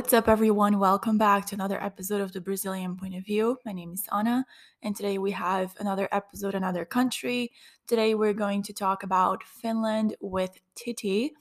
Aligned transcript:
What's 0.00 0.14
up, 0.14 0.28
everyone? 0.30 0.78
Welcome 0.78 1.18
back 1.18 1.44
to 1.48 1.54
another 1.54 1.78
episode 1.78 2.22
of 2.22 2.32
the 2.32 2.40
Brazilian 2.40 2.96
Point 2.96 3.14
of 3.16 3.26
View. 3.26 3.58
My 3.66 3.72
name 3.72 3.92
is 3.92 4.02
Anna, 4.10 4.46
and 4.82 4.96
today 4.96 5.18
we 5.18 5.30
have 5.32 5.76
another 5.78 6.08
episode, 6.10 6.54
another 6.54 6.86
country. 6.86 7.52
Today 7.86 8.14
we're 8.14 8.32
going 8.32 8.62
to 8.62 8.72
talk 8.72 9.02
about 9.02 9.42
Finland 9.44 10.16
with 10.22 10.58
Tytti. 10.74 11.32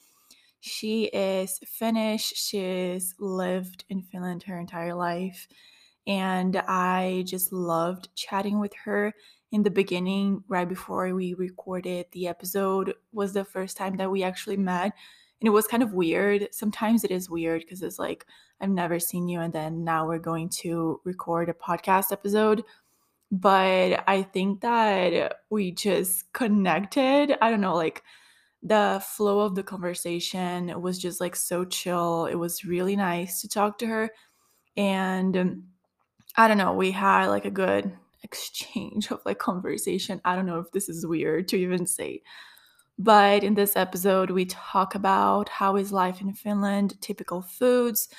She 0.60 1.06
is 1.06 1.62
Finnish, 1.66 2.34
she's 2.36 3.16
lived 3.18 3.86
in 3.88 4.02
Finland 4.02 4.44
her 4.44 4.60
entire 4.60 4.94
life, 4.94 5.48
and 6.06 6.58
I 6.58 7.24
just 7.26 7.54
loved 7.54 8.10
chatting 8.14 8.60
with 8.60 8.74
her. 8.84 9.14
In 9.54 9.64
the 9.64 9.72
beginning, 9.72 10.44
right 10.50 10.68
before 10.68 11.16
we 11.16 11.34
recorded 11.34 12.08
the 12.12 12.28
episode, 12.28 12.94
was 13.14 13.32
the 13.32 13.46
first 13.46 13.78
time 13.78 13.96
that 13.96 14.12
we 14.12 14.22
actually 14.22 14.58
met 14.58 14.92
and 15.40 15.48
it 15.48 15.52
was 15.52 15.68
kind 15.68 15.84
of 15.84 15.94
weird. 15.94 16.50
Sometimes 16.52 17.04
it 17.04 17.12
is 17.12 17.30
weird 17.30 17.62
because 17.62 17.82
it's 17.82 18.00
like 18.00 18.26
I've 18.62 18.70
never 18.70 19.00
seen 19.00 19.28
you, 19.28 19.40
and 19.40 19.54
then 19.54 19.84
now 19.84 20.08
we're 20.08 20.20
going 20.20 20.50
to 20.62 21.02
record 21.06 21.50
a 21.50 21.54
podcast 21.54 22.12
episode. 22.12 22.64
But 23.32 24.04
I 24.08 24.24
think 24.24 24.62
that 24.62 25.36
we 25.50 25.72
just 25.72 26.32
connected. 26.34 27.38
I 27.42 27.52
don't 27.52 27.62
know, 27.62 27.76
like 27.76 28.04
the 28.62 29.02
flow 29.06 29.40
of 29.42 29.56
the 29.56 29.64
conversation 29.64 30.82
was 30.82 31.00
just 31.00 31.22
like 31.22 31.36
so 31.36 31.64
chill. 31.64 32.26
It 32.26 32.36
was 32.36 32.66
really 32.66 32.96
nice 32.96 33.42
to 33.42 33.48
talk 33.48 33.78
to 33.80 33.88
her. 33.88 34.12
And 34.76 35.64
I 36.36 36.48
don't 36.48 36.58
know, 36.58 36.74
we 36.74 36.92
had 36.92 37.28
like 37.28 37.46
a 37.46 37.52
good 37.52 37.92
exchange 38.24 39.12
of 39.12 39.22
like 39.26 39.40
conversation. 39.40 40.22
I 40.26 40.36
don't 40.36 40.46
know 40.46 40.60
if 40.60 40.72
this 40.72 40.90
is 40.90 41.06
weird 41.06 41.48
to 41.50 41.58
even 41.58 41.86
say. 41.86 42.22
But 43.00 43.44
in 43.44 43.54
this 43.56 43.76
episode, 43.76 44.30
we 44.32 44.46
talk 44.46 44.94
about 44.94 45.50
how 45.50 45.76
is 45.78 45.92
life 45.92 46.22
in 46.22 46.34
Finland, 46.34 47.02
typical 47.02 47.42
foods, 47.42 48.10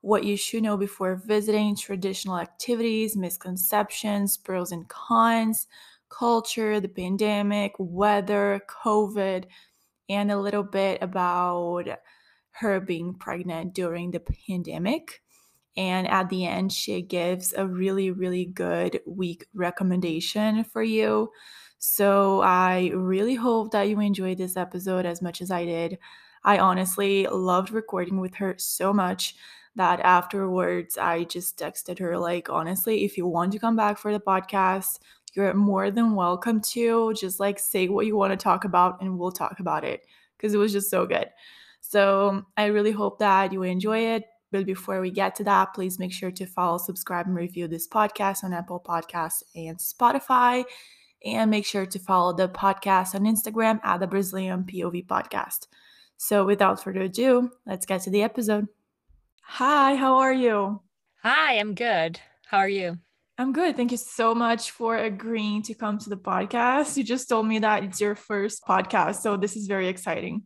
what 0.00 0.24
you 0.24 0.36
should 0.36 0.62
know 0.62 0.76
before 0.76 1.16
visiting, 1.16 1.74
traditional 1.74 2.38
activities, 2.38 3.16
misconceptions, 3.16 4.36
pros 4.36 4.70
and 4.70 4.88
cons, 4.88 5.66
culture, 6.08 6.80
the 6.80 6.88
pandemic, 6.88 7.72
weather, 7.78 8.62
COVID, 8.68 9.46
and 10.08 10.30
a 10.30 10.38
little 10.40 10.62
bit 10.62 11.02
about 11.02 11.88
her 12.52 12.80
being 12.80 13.14
pregnant 13.14 13.74
during 13.74 14.10
the 14.12 14.20
pandemic. 14.20 15.22
And 15.76 16.08
at 16.08 16.28
the 16.28 16.46
end, 16.46 16.72
she 16.72 17.02
gives 17.02 17.52
a 17.52 17.66
really, 17.66 18.10
really 18.10 18.46
good 18.46 19.00
week 19.06 19.46
recommendation 19.54 20.64
for 20.64 20.82
you. 20.82 21.30
So 21.78 22.40
I 22.40 22.92
really 22.94 23.34
hope 23.34 23.70
that 23.72 23.88
you 23.88 24.00
enjoyed 24.00 24.38
this 24.38 24.56
episode 24.56 25.06
as 25.06 25.22
much 25.22 25.40
as 25.40 25.50
I 25.50 25.64
did. 25.64 25.98
I 26.44 26.58
honestly 26.58 27.26
loved 27.26 27.70
recording 27.70 28.20
with 28.20 28.34
her 28.36 28.54
so 28.58 28.92
much 28.92 29.36
that 29.76 30.00
afterwards 30.00 30.98
I 30.98 31.24
just 31.24 31.58
texted 31.58 31.98
her, 32.00 32.18
like, 32.18 32.50
honestly, 32.50 33.04
if 33.04 33.16
you 33.16 33.26
want 33.26 33.52
to 33.52 33.58
come 33.60 33.76
back 33.76 33.96
for 33.98 34.12
the 34.12 34.20
podcast, 34.20 34.98
you're 35.34 35.54
more 35.54 35.90
than 35.90 36.16
welcome 36.16 36.60
to. 36.60 37.14
Just 37.14 37.38
like 37.38 37.58
say 37.60 37.88
what 37.88 38.06
you 38.06 38.16
want 38.16 38.32
to 38.32 38.36
talk 38.36 38.64
about 38.64 39.00
and 39.00 39.18
we'll 39.18 39.30
talk 39.30 39.60
about 39.60 39.84
it 39.84 40.04
because 40.36 40.54
it 40.54 40.58
was 40.58 40.72
just 40.72 40.90
so 40.90 41.06
good. 41.06 41.28
So 41.80 42.44
I 42.56 42.66
really 42.66 42.90
hope 42.90 43.20
that 43.20 43.52
you 43.52 43.62
enjoy 43.62 44.00
it. 44.00 44.24
But 44.50 44.66
before 44.66 45.00
we 45.00 45.10
get 45.10 45.34
to 45.36 45.44
that, 45.44 45.74
please 45.74 45.98
make 45.98 46.12
sure 46.12 46.30
to 46.30 46.46
follow, 46.46 46.78
subscribe, 46.78 47.26
and 47.26 47.36
review 47.36 47.68
this 47.68 47.86
podcast 47.86 48.42
on 48.42 48.54
Apple 48.54 48.82
Podcasts 48.84 49.42
and 49.54 49.78
Spotify. 49.78 50.64
And 51.24 51.50
make 51.50 51.66
sure 51.66 51.86
to 51.86 51.98
follow 51.98 52.32
the 52.32 52.48
podcast 52.48 53.14
on 53.14 53.22
Instagram 53.24 53.80
at 53.82 53.98
the 53.98 54.06
Brazilian 54.06 54.64
POV 54.64 55.06
Podcast. 55.06 55.66
So 56.16 56.44
without 56.44 56.82
further 56.82 57.02
ado, 57.02 57.50
let's 57.66 57.86
get 57.86 58.02
to 58.02 58.10
the 58.10 58.22
episode. 58.22 58.68
Hi, 59.42 59.94
how 59.94 60.18
are 60.18 60.32
you? 60.32 60.82
Hi, 61.22 61.58
I'm 61.58 61.74
good. 61.74 62.20
How 62.46 62.58
are 62.58 62.68
you? 62.68 62.98
I'm 63.38 63.52
good. 63.52 63.76
Thank 63.76 63.92
you 63.92 63.96
so 63.96 64.34
much 64.34 64.72
for 64.72 64.96
agreeing 64.96 65.62
to 65.62 65.74
come 65.74 65.98
to 65.98 66.10
the 66.10 66.16
podcast. 66.16 66.96
You 66.96 67.04
just 67.04 67.28
told 67.28 67.46
me 67.46 67.60
that 67.60 67.84
it's 67.84 68.00
your 68.00 68.16
first 68.16 68.64
podcast, 68.64 69.16
so 69.16 69.36
this 69.36 69.56
is 69.56 69.68
very 69.68 69.86
exciting. 69.86 70.42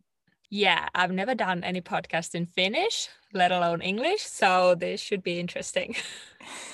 Yeah, 0.49 0.87
I've 0.93 1.11
never 1.11 1.33
done 1.33 1.63
any 1.63 1.81
podcast 1.81 2.35
in 2.35 2.45
Finnish, 2.45 3.09
let 3.33 3.51
alone 3.51 3.81
English, 3.81 4.21
so 4.21 4.75
this 4.75 5.01
should 5.01 5.23
be 5.23 5.39
interesting. 5.39 5.95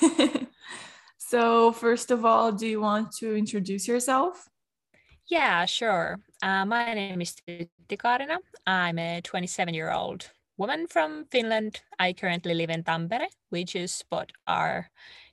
so, 1.29 1.71
first 1.71 2.09
of 2.09 2.25
all, 2.25 2.51
do 2.51 2.65
you 2.65 2.81
want 2.81 3.11
to 3.17 3.35
introduce 3.35 3.87
yourself? 3.87 4.49
Yeah, 5.27 5.65
sure. 5.65 6.17
Uh, 6.41 6.65
my 6.65 6.95
name 6.95 7.21
is 7.21 7.35
Tytti 7.35 7.69
Kaarina. 7.97 8.37
I'm 8.65 8.97
a 8.97 9.21
27 9.21 9.75
year 9.75 9.91
old 9.91 10.31
woman 10.57 10.87
from 10.87 11.25
Finland. 11.31 11.81
I 11.99 12.13
currently 12.13 12.55
live 12.55 12.71
in 12.71 12.83
Tampere, 12.83 13.27
which 13.51 13.75
is 13.75 14.03
what 14.09 14.31
our 14.47 14.89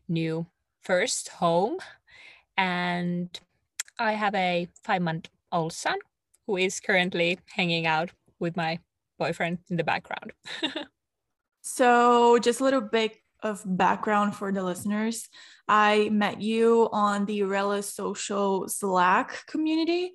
new 0.07 0.47
first 0.83 1.31
home. 1.31 1.79
And 2.59 3.31
I 3.99 4.13
have 4.13 4.34
a 4.34 4.69
five 4.84 5.01
month 5.01 5.31
old 5.51 5.73
son 5.73 5.97
who 6.47 6.59
is 6.59 6.78
currently 6.78 7.39
hanging 7.55 7.87
out 7.87 8.11
with 8.39 8.55
my 8.55 8.81
boyfriend 9.19 9.61
in 9.71 9.78
the 9.78 9.84
background. 9.84 10.33
so, 11.63 12.39
just 12.39 12.61
a 12.61 12.65
little 12.65 12.83
bit 12.83 13.17
of 13.43 13.63
background 13.65 14.35
for 14.35 14.53
the 14.53 14.63
listeners. 14.63 15.29
I 15.69 16.09
met 16.11 16.41
you 16.41 16.89
on 16.93 17.27
the 17.27 17.41
Rela 17.41 17.83
Social 17.83 18.69
Slack 18.69 19.47
community 19.47 20.13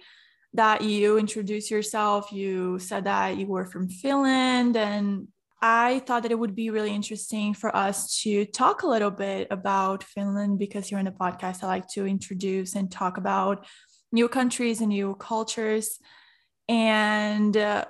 that 0.53 0.81
you 0.81 1.17
introduced 1.17 1.71
yourself. 1.71 2.31
You 2.31 2.79
said 2.79 3.05
that 3.05 3.37
you 3.37 3.47
were 3.47 3.65
from 3.65 3.89
Finland, 3.89 4.75
and 4.75 5.27
I 5.61 5.99
thought 5.99 6.23
that 6.23 6.31
it 6.31 6.39
would 6.39 6.55
be 6.55 6.71
really 6.71 6.93
interesting 6.93 7.53
for 7.53 7.75
us 7.75 8.19
to 8.21 8.45
talk 8.45 8.81
a 8.81 8.87
little 8.87 9.11
bit 9.11 9.47
about 9.51 10.03
Finland 10.03 10.57
because 10.57 10.87
here 10.87 10.97
in 10.97 11.05
the 11.05 11.11
podcast, 11.11 11.63
I 11.63 11.67
like 11.67 11.87
to 11.89 12.07
introduce 12.07 12.75
and 12.75 12.91
talk 12.91 13.17
about 13.17 13.65
new 14.11 14.27
countries 14.27 14.81
and 14.81 14.89
new 14.89 15.15
cultures. 15.15 15.99
And 16.67 17.55
uh, 17.55 17.85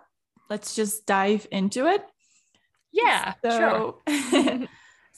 let's 0.50 0.76
just 0.76 1.06
dive 1.06 1.48
into 1.52 1.88
it. 1.88 2.04
Yeah, 2.92 3.36
so, 3.44 4.02
sure. 4.08 4.68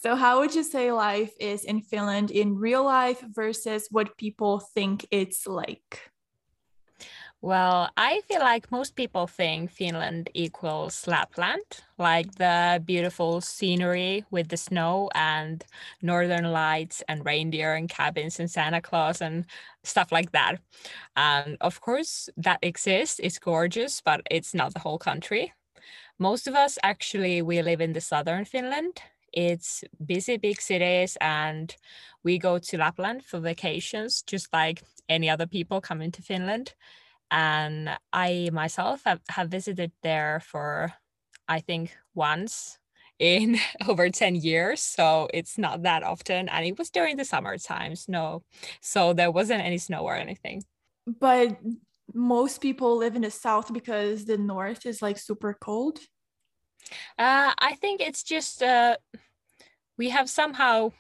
so, 0.04 0.18
how 0.18 0.40
would 0.40 0.54
you 0.54 0.64
say 0.64 0.92
life 0.92 1.32
is 1.40 1.64
in 1.64 1.80
Finland 1.80 2.30
in 2.30 2.58
real 2.58 2.84
life 2.84 3.24
versus 3.30 3.88
what 3.90 4.18
people 4.18 4.60
think 4.60 5.08
it's 5.12 5.48
like? 5.48 6.12
Well, 7.40 7.90
I 7.96 8.20
feel 8.28 8.42
like 8.42 8.70
most 8.70 8.98
people 8.98 9.28
think 9.28 9.72
Finland 9.72 10.30
equals 10.34 11.08
Lapland, 11.08 11.64
like 11.98 12.36
the 12.36 12.84
beautiful 12.84 13.40
scenery 13.40 14.26
with 14.30 14.50
the 14.50 14.58
snow 14.58 15.10
and 15.16 15.64
northern 16.02 16.52
lights 16.52 17.02
and 17.08 17.26
reindeer 17.26 17.74
and 17.74 17.88
cabins 17.88 18.42
and 18.42 18.52
Santa 18.52 18.82
Claus 18.82 19.22
and 19.22 19.46
stuff 19.84 20.12
like 20.12 20.34
that. 20.34 20.60
And 21.16 21.56
of 21.62 21.80
course, 21.80 22.30
that 22.36 22.60
exists, 22.62 23.22
it's 23.24 23.40
gorgeous, 23.40 24.02
but 24.02 24.20
it's 24.30 24.54
not 24.54 24.74
the 24.74 24.82
whole 24.82 25.00
country. 25.00 25.54
Most 26.20 26.46
of 26.46 26.56
us 26.56 26.78
actually 26.84 27.42
we 27.42 27.62
live 27.62 27.80
in 27.80 27.94
the 27.94 28.02
southern 28.02 28.44
Finland. 28.44 29.02
It's 29.34 29.84
busy 30.06 30.38
big 30.38 30.62
cities 30.62 31.18
and 31.20 31.76
we 32.24 32.38
go 32.38 32.60
to 32.60 32.78
Lapland 32.78 33.26
for 33.26 33.40
vacations 33.40 34.22
just 34.22 34.54
like 34.54 34.84
any 35.10 35.30
other 35.30 35.48
people 35.48 35.82
coming 35.82 36.12
to 36.12 36.22
Finland 36.22 36.74
and 37.34 37.90
I 38.14 38.52
myself 38.54 39.02
have, 39.06 39.20
have 39.28 39.50
visited 39.50 39.92
there 40.04 40.40
for, 40.46 40.94
I 41.48 41.62
think, 41.62 41.98
once 42.14 42.78
in 43.18 43.58
over 43.88 44.10
10 44.10 44.36
years. 44.36 44.82
So 44.82 45.28
it's 45.34 45.58
not 45.58 45.82
that 45.84 46.04
often. 46.04 46.48
And 46.48 46.66
it 46.66 46.78
was 46.78 46.92
during 46.92 47.18
the 47.18 47.26
summer 47.26 47.58
times. 47.58 48.06
No. 48.08 48.44
So 48.82 49.14
there 49.14 49.32
wasn't 49.32 49.64
any 49.64 49.80
snow 49.80 50.04
or 50.04 50.16
anything. 50.16 50.64
But 51.08 51.58
most 52.14 52.62
people 52.62 52.98
live 52.98 53.16
in 53.16 53.24
the 53.24 53.32
south 53.32 53.74
because 53.74 54.26
the 54.26 54.38
north 54.38 54.86
is 54.86 55.02
like 55.02 55.18
super 55.18 55.58
cold. 55.60 56.00
Uh, 57.18 57.54
I 57.58 57.76
think 57.76 58.02
it's 58.02 58.24
just 58.24 58.64
uh, 58.64 58.98
we 59.98 60.10
have 60.10 60.30
somehow 60.30 60.92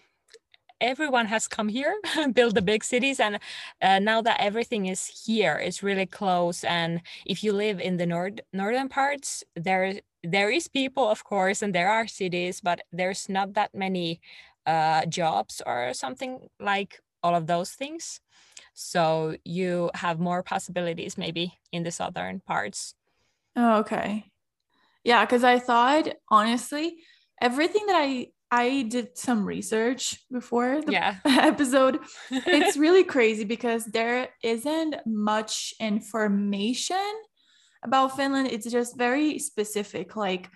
everyone 0.81 1.28
has 1.28 1.48
come 1.48 1.69
here 1.69 1.95
build 2.34 2.56
the 2.56 2.62
big 2.62 2.84
cities 2.84 3.19
and 3.19 3.40
uh, 3.81 4.00
now 4.00 4.22
that 4.22 4.40
everything 4.40 4.86
is 4.86 5.24
here 5.25 5.56
it's 5.56 5.81
really 5.81 6.06
close. 6.06 6.63
And 6.63 7.01
if 7.25 7.44
you 7.44 7.54
live 7.54 7.80
in 7.80 7.98
the 7.98 8.06
nord 8.06 8.42
northern 8.51 8.90
parts 8.90 9.44
there 9.56 9.94
there 10.24 10.50
is 10.50 10.68
people 10.68 11.07
of 11.07 11.24
course 11.24 11.62
and 11.62 11.74
there 11.74 11.90
are 11.90 12.07
cities 12.07 12.62
but 12.62 12.81
there's 12.92 13.30
not 13.30 13.54
that 13.54 13.74
many 13.74 14.19
uh, 14.66 15.06
jobs 15.06 15.62
or 15.66 15.94
something 15.94 16.48
like 16.60 17.00
all 17.22 17.36
of 17.36 17.48
those 17.48 17.72
things. 17.72 18.19
So 18.74 19.38
you 19.46 19.92
have 19.94 20.19
more 20.19 20.44
possibilities 20.44 21.18
maybe 21.18 21.60
in 21.72 21.84
the 21.84 21.92
southern 21.92 22.42
parts. 22.42 22.96
Oh, 23.56 23.78
okay 23.80 24.33
yeah 25.04 25.26
because 25.26 25.44
i 25.44 25.60
thought 25.60 26.08
honestly 26.30 26.96
everything 27.42 27.86
that 27.88 27.96
i 27.96 28.28
I 28.56 28.84
did 28.84 29.18
some 29.18 29.46
research 29.46 30.16
before 30.32 30.80
the 30.86 30.92
yeah. 30.92 31.16
episode. 31.26 31.98
it's 32.30 32.78
really 32.86 33.04
crazy 33.04 33.46
because 33.46 33.84
there 33.86 34.30
isn't 34.44 34.96
much 35.08 35.74
information 35.80 37.14
about 37.84 38.16
Finland. 38.16 38.52
It's 38.52 38.70
just 38.70 38.96
very 38.96 39.40
specific. 39.40 40.16
Like 40.16 40.52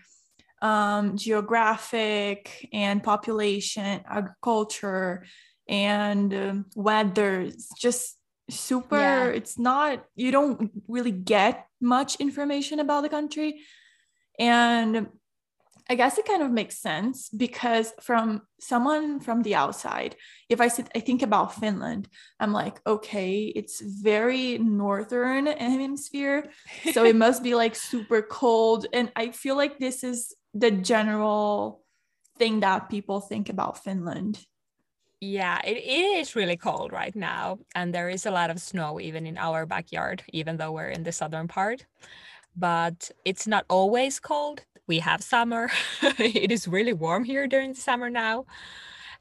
um, 0.62 1.18
geographic 1.18 2.70
and 2.72 3.04
population, 3.04 4.02
agriculture, 4.08 5.26
and 5.68 6.34
um, 6.34 6.66
weather. 6.76 7.42
It's 7.42 7.70
just 7.80 8.18
super, 8.48 9.00
yeah. 9.00 9.26
it's 9.26 9.58
not, 9.58 10.06
you 10.16 10.32
don't 10.32 10.70
really 10.88 11.12
get 11.12 11.66
much 11.82 12.18
information 12.18 12.80
about 12.80 13.02
the 13.02 13.10
country. 13.10 13.62
And 14.40 15.08
I 15.90 15.96
guess 15.96 16.18
it 16.18 16.26
kind 16.26 16.44
of 16.44 16.52
makes 16.52 16.78
sense 16.78 17.30
because 17.30 17.94
from 18.02 18.42
someone 18.60 19.22
from 19.22 19.42
the 19.42 19.56
outside, 19.56 20.16
if 20.50 20.60
I 20.60 20.68
sit, 20.68 20.90
I 20.94 21.00
think 21.00 21.22
about 21.22 21.56
Finland, 21.56 22.10
I'm 22.40 22.52
like, 22.52 22.82
okay, 22.86 23.44
it's 23.56 23.80
very 23.80 24.58
northern 24.58 25.46
hemisphere, 25.46 26.50
so 26.94 27.06
it 27.06 27.16
must 27.16 27.42
be 27.42 27.56
like 27.56 27.76
super 27.76 28.22
cold, 28.22 28.86
and 28.92 29.12
I 29.16 29.32
feel 29.32 29.56
like 29.56 29.80
this 29.80 30.04
is 30.04 30.36
the 30.54 30.72
general 30.72 31.84
thing 32.38 32.60
that 32.60 32.90
people 32.90 33.22
think 33.22 33.48
about 33.50 33.84
Finland. 33.84 34.40
Yeah, 35.22 35.60
it, 35.64 35.78
it 35.78 36.20
is 36.20 36.36
really 36.36 36.58
cold 36.58 36.92
right 36.92 37.16
now, 37.16 37.60
and 37.74 37.94
there 37.94 38.10
is 38.10 38.26
a 38.26 38.32
lot 38.32 38.50
of 38.50 38.60
snow 38.60 39.00
even 39.00 39.26
in 39.26 39.38
our 39.38 39.66
backyard, 39.66 40.22
even 40.34 40.58
though 40.58 40.74
we're 40.74 40.90
in 40.90 41.04
the 41.04 41.14
southern 41.14 41.48
part. 41.48 41.86
But 42.58 43.12
it's 43.24 43.46
not 43.46 43.66
always 43.70 44.20
cold 44.20 44.64
we 44.88 45.00
have 45.00 45.22
summer. 45.22 45.70
it 46.02 46.52
is 46.52 46.68
really 46.68 46.94
warm 46.94 47.24
here 47.26 47.48
during 47.48 47.74
the 47.74 47.80
summer 47.80 48.10
now. 48.10 48.46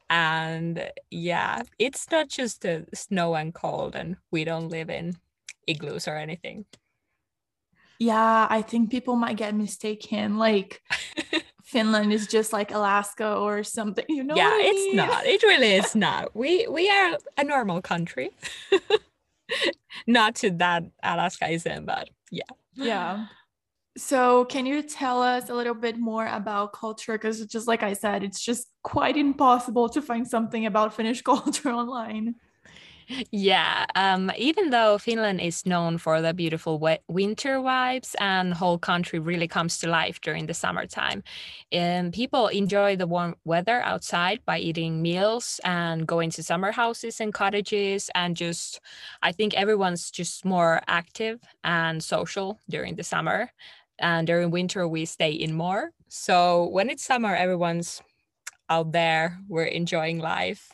And 0.09 0.89
yeah, 1.11 1.63
it's 1.77 2.09
not 2.09 2.29
just 2.29 2.61
the 2.61 2.85
snow 2.93 3.35
and 3.35 3.53
cold, 3.53 3.93
and 3.95 4.15
we 4.31 4.45
don't 4.45 4.69
live 4.69 4.89
in 4.89 5.17
igloos 5.67 6.07
or 6.07 6.15
anything. 6.15 6.65
Yeah, 7.99 8.47
I 8.49 8.61
think 8.61 8.89
people 8.89 9.17
might 9.17 9.35
get 9.35 9.53
mistaken. 9.53 10.37
Like 10.37 10.81
Finland 11.65 12.13
is 12.13 12.27
just 12.27 12.53
like 12.53 12.71
Alaska 12.71 13.35
or 13.35 13.63
something. 13.63 14.05
You 14.07 14.23
know? 14.23 14.35
Yeah, 14.35 14.53
it's 14.53 14.87
mean? 14.87 14.95
not. 14.95 15.25
It 15.25 15.43
really 15.43 15.73
is 15.73 15.93
not. 15.93 16.33
We 16.33 16.67
we 16.67 16.89
are 16.89 17.17
a 17.37 17.43
normal 17.43 17.81
country. 17.81 18.29
not 20.07 20.35
to 20.35 20.51
that 20.51 20.85
Alaska 21.03 21.49
is 21.49 21.65
in. 21.65 21.83
but 21.83 22.09
yeah. 22.31 22.43
Yeah. 22.77 23.27
So, 23.97 24.45
can 24.45 24.65
you 24.67 24.83
tell 24.83 25.23
us 25.23 25.49
a 25.49 25.55
little 25.55 25.73
bit 25.73 25.97
more 25.97 26.27
about 26.27 26.73
culture? 26.73 27.13
Because, 27.13 27.45
just 27.47 27.67
like 27.67 27.83
I 27.83 27.93
said, 27.93 28.23
it's 28.23 28.41
just 28.41 28.67
quite 28.83 29.17
impossible 29.17 29.89
to 29.89 30.01
find 30.01 30.27
something 30.27 30.65
about 30.65 30.93
Finnish 30.93 31.21
culture 31.23 31.71
online. 31.71 32.35
Yeah, 33.31 33.85
um, 33.95 34.31
even 34.37 34.69
though 34.69 34.97
Finland 34.97 35.39
is 35.39 35.65
known 35.65 35.97
for 35.97 36.21
the 36.21 36.33
beautiful 36.33 36.77
wet 36.77 37.03
winter 37.07 37.59
vibes 37.59 38.15
and 38.19 38.53
whole 38.53 38.77
country 38.77 39.17
really 39.19 39.47
comes 39.47 39.77
to 39.79 39.89
life 39.89 40.19
during 40.19 40.45
the 40.47 40.53
summertime, 40.53 41.23
and 41.71 42.07
um, 42.07 42.11
people 42.11 42.47
enjoy 42.47 42.97
the 42.97 43.07
warm 43.07 43.35
weather 43.45 43.81
outside 43.83 44.43
by 44.45 44.59
eating 44.59 45.01
meals 45.01 45.61
and 45.63 46.05
going 46.05 46.29
to 46.31 46.43
summer 46.43 46.71
houses 46.73 47.21
and 47.21 47.33
cottages 47.33 48.09
and 48.13 48.35
just, 48.35 48.81
I 49.21 49.31
think 49.31 49.53
everyone's 49.53 50.11
just 50.11 50.43
more 50.43 50.81
active 50.87 51.39
and 51.63 52.03
social 52.03 52.59
during 52.69 52.95
the 52.95 53.03
summer 53.03 53.51
and 53.99 54.27
during 54.27 54.51
winter 54.51 54.85
we 54.87 55.05
stay 55.05 55.31
in 55.31 55.53
more. 55.55 55.91
So 56.09 56.65
when 56.69 56.89
it's 56.89 57.03
summer 57.05 57.33
everyone's 57.35 58.01
out 58.69 58.91
there 58.91 59.39
we're 59.47 59.65
enjoying 59.65 60.19
life 60.19 60.71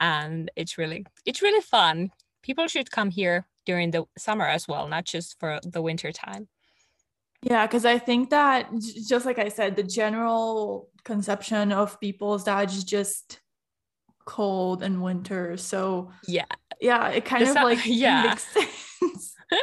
and 0.00 0.50
it's 0.56 0.78
really 0.78 1.04
it's 1.24 1.42
really 1.42 1.60
fun. 1.62 2.10
People 2.42 2.66
should 2.68 2.90
come 2.90 3.10
here 3.10 3.46
during 3.66 3.90
the 3.90 4.04
summer 4.16 4.46
as 4.46 4.66
well 4.66 4.88
not 4.88 5.04
just 5.04 5.38
for 5.38 5.60
the 5.62 5.82
winter 5.82 6.12
time. 6.12 6.48
Yeah 7.42 7.66
because 7.66 7.84
i 7.84 7.98
think 7.98 8.30
that 8.30 8.68
just 9.06 9.24
like 9.24 9.38
i 9.38 9.48
said 9.48 9.76
the 9.76 9.84
general 9.84 10.88
conception 11.04 11.70
of 11.70 12.00
people 12.00 12.34
is 12.34 12.44
that 12.44 12.64
it's 12.64 12.82
just 12.82 13.40
cold 14.28 14.82
and 14.82 15.02
winter. 15.02 15.56
So 15.56 16.12
yeah. 16.26 16.44
yeah 16.80 17.08
it 17.08 17.24
kind 17.24 17.44
the 17.44 17.50
of 17.50 17.56
su- 17.56 17.64
like 17.64 17.78
yeah. 17.86 18.22
makes 18.22 18.46
sense. 18.46 19.34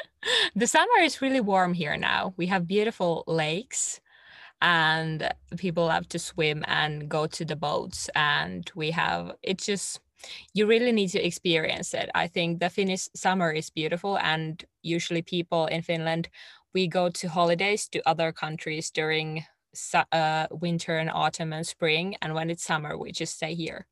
The 0.56 0.66
summer 0.66 1.00
is 1.04 1.22
really 1.22 1.40
warm 1.40 1.74
here 1.74 1.98
now. 1.98 2.34
We 2.36 2.48
have 2.48 2.66
beautiful 2.66 3.24
lakes 3.28 4.02
and 4.60 5.31
people 5.58 5.86
love 5.86 6.10
to 6.10 6.18
swim 6.18 6.64
and 6.68 7.08
go 7.08 7.28
to 7.28 7.46
the 7.46 7.56
boats 7.56 8.10
and 8.16 8.72
we 8.74 8.90
have 8.90 9.34
it's 9.44 9.68
just 9.68 10.00
you 10.54 10.68
really 10.68 10.92
need 10.92 11.10
to 11.10 11.25
experience 11.25 11.94
it. 11.94 12.10
I 12.16 12.27
think 12.27 12.60
the 12.60 12.69
Finnish 12.69 13.07
summer 13.16 13.51
is 13.51 13.69
beautiful 13.69 14.18
and 14.18 14.63
usually 14.81 15.22
people 15.22 15.66
in 15.68 15.81
Finland 15.81 16.30
we 16.74 16.88
go 16.88 17.10
to 17.10 17.30
holidays 17.30 17.88
to 17.88 18.01
other 18.06 18.33
countries 18.33 18.92
during 18.92 19.45
uh, 20.12 20.48
winter 20.51 20.98
and 20.98 21.10
autumn 21.10 21.54
and 21.54 21.66
spring 21.66 22.16
and 22.22 22.33
when 22.33 22.50
it's 22.50 22.63
summer 22.63 22.98
we 22.98 23.12
just 23.12 23.36
stay 23.36 23.54
here 23.54 23.88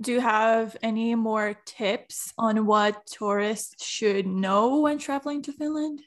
do 0.00 0.12
you 0.12 0.20
have 0.20 0.76
any 0.82 1.14
more 1.14 1.54
tips 1.66 2.32
on 2.38 2.64
what 2.64 3.06
tourists 3.06 3.84
should 3.84 4.26
know 4.26 4.80
when 4.80 4.98
traveling 4.98 5.42
to 5.42 5.52
Finland? 5.52 6.00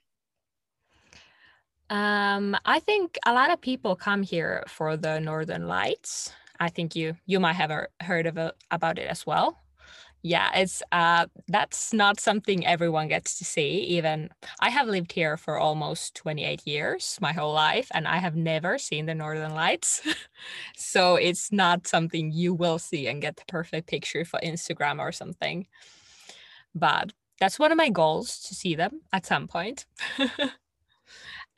Um, 1.92 2.58
I 2.66 2.80
think 2.80 3.20
a 3.24 3.34
lot 3.34 3.52
of 3.52 3.62
people 3.62 3.96
come 3.96 4.24
here 4.24 4.64
for 4.68 4.98
the 4.98 5.20
Northern 5.20 5.68
Lights. 5.68 6.34
I 6.64 6.70
think 6.70 6.96
you 6.96 7.16
you 7.26 7.40
might 7.40 7.54
have 7.54 7.72
heard 8.02 8.26
of 8.28 8.38
it, 8.38 8.56
about 8.72 9.00
it 9.00 9.08
as 9.08 9.26
well. 9.26 9.60
Yeah 10.24 10.52
it's 10.56 10.82
uh 10.94 11.26
that's 11.50 11.94
not 11.94 12.20
something 12.20 12.66
everyone 12.66 13.10
gets 13.10 13.38
to 13.40 13.46
see 13.46 13.72
even 13.98 14.30
i 14.62 14.70
have 14.70 14.88
lived 14.88 15.12
here 15.12 15.36
for 15.38 15.60
almost 15.60 16.16
28 16.16 16.66
years 16.66 17.18
my 17.22 17.34
whole 17.34 17.54
life 17.54 17.90
and 17.94 18.08
i 18.08 18.18
have 18.18 18.36
never 18.36 18.78
seen 18.78 19.06
the 19.06 19.16
northern 19.16 19.54
lights. 19.54 20.02
So 20.78 21.16
it's 21.18 21.52
not 21.52 21.88
something 21.88 22.32
you 22.32 22.54
will 22.54 22.80
see 22.80 23.08
and 23.08 23.22
get 23.22 23.36
the 23.38 23.46
perfect 23.48 23.88
picture 23.88 24.26
for 24.26 24.40
instagram 24.44 25.00
or 25.00 25.12
something. 25.12 25.68
But 26.76 27.14
that's 27.40 27.60
one 27.60 27.72
of 27.72 27.78
my 27.78 27.90
goals 27.90 28.40
to 28.48 28.56
see 28.56 28.76
them 28.76 29.02
at 29.12 29.26
some 29.26 29.48
point. 29.48 29.86
point. 30.18 30.52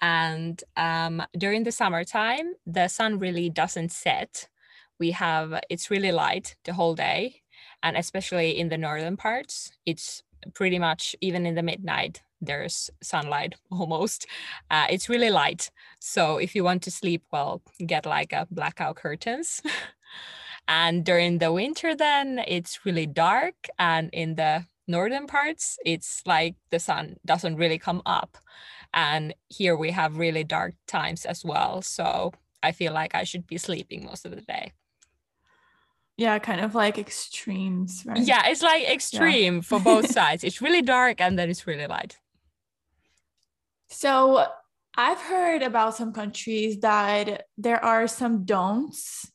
And 0.02 0.62
um, 0.76 1.24
during 1.38 1.64
the 1.64 1.72
summertime 1.72 2.54
the 2.66 2.88
sun 2.88 3.20
really 3.20 3.50
doesn't 3.50 3.92
set 3.92 4.48
we 5.00 5.12
have 5.12 5.60
it's 5.70 5.92
really 5.92 6.12
light 6.12 6.56
the 6.66 6.74
whole 6.74 6.96
day 6.96 7.42
and 7.84 7.98
especially 7.98 8.58
in 8.58 8.70
the 8.70 8.78
northern 8.78 9.18
parts 9.18 9.72
it's 9.86 10.24
pretty 10.54 10.80
much 10.80 11.16
even 11.22 11.46
in 11.46 11.56
the 11.56 11.64
midnight 11.64 12.22
there's 12.42 12.90
sunlight 13.02 13.56
almost. 13.72 14.28
Uh, 14.70 14.88
it's 14.90 15.10
really 15.10 15.30
light. 15.30 15.72
So 16.00 16.38
if 16.38 16.56
you 16.56 16.64
want 16.64 16.84
to 16.84 16.92
sleep 16.92 17.24
well 17.32 17.62
get 17.86 18.06
like 18.06 18.34
a 18.34 18.48
blackout 18.52 18.96
curtains. 18.96 19.62
And 20.68 21.06
during 21.06 21.38
the 21.38 21.54
winter 21.54 21.96
then 21.96 22.42
it's 22.48 22.88
really 22.88 23.06
dark 23.06 23.68
and 23.78 24.10
in 24.12 24.34
the 24.34 24.66
northern 24.88 25.28
parts 25.28 25.78
it's 25.86 26.24
like 26.26 26.56
the 26.72 26.80
sun 26.80 27.18
doesn't 27.24 27.58
really 27.58 27.78
come 27.78 28.02
up. 28.04 28.36
And 28.92 29.36
here 29.48 29.76
we 29.76 29.92
have 29.92 30.18
really 30.18 30.44
dark 30.44 30.74
times 30.88 31.24
as 31.26 31.46
well 31.46 31.84
so 31.84 32.32
i 32.64 32.72
feel 32.72 32.94
like 32.94 33.14
i 33.14 33.24
should 33.24 33.46
be 33.46 33.58
sleeping 33.58 34.06
most 34.06 34.26
of 34.26 34.32
the 34.32 34.42
day 34.42 34.72
yeah 36.18 36.40
kind 36.40 36.62
of 36.62 36.76
like 36.76 36.98
extremes 36.98 38.04
right? 38.06 38.20
Yeah 38.20 38.48
it's 38.48 38.62
like 38.62 38.88
extreme 38.90 39.56
yeah. 39.56 39.62
for 39.62 39.80
both 39.80 40.12
sides. 40.20 40.44
It's 40.44 40.62
really 40.62 40.82
dark 40.82 41.22
and 41.22 41.38
then 41.38 41.50
it's 41.50 41.68
really 41.68 41.88
light. 41.88 42.18
So 43.90 44.46
i've 44.98 45.20
heard 45.20 45.62
about 45.62 45.96
some 45.96 46.14
countries 46.14 46.80
that 46.80 47.48
there 47.58 47.84
are 47.84 48.08
some 48.08 48.46
don'ts 48.46 49.30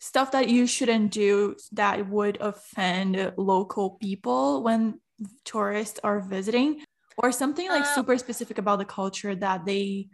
stuff 0.00 0.32
that 0.32 0.48
you 0.48 0.66
shouldn't 0.66 1.10
do 1.10 1.56
that 1.72 2.08
would 2.08 2.38
offend 2.40 3.32
local 3.36 3.90
people 3.90 4.62
when 4.62 5.00
tourists 5.44 5.98
are 6.04 6.20
visiting 6.20 6.82
or 7.18 7.32
something 7.32 7.68
like 7.68 7.84
um, 7.84 7.94
super 7.94 8.18
specific 8.18 8.58
about 8.58 8.78
the 8.78 8.84
culture 8.84 9.34
that 9.34 9.64
they 9.64 10.08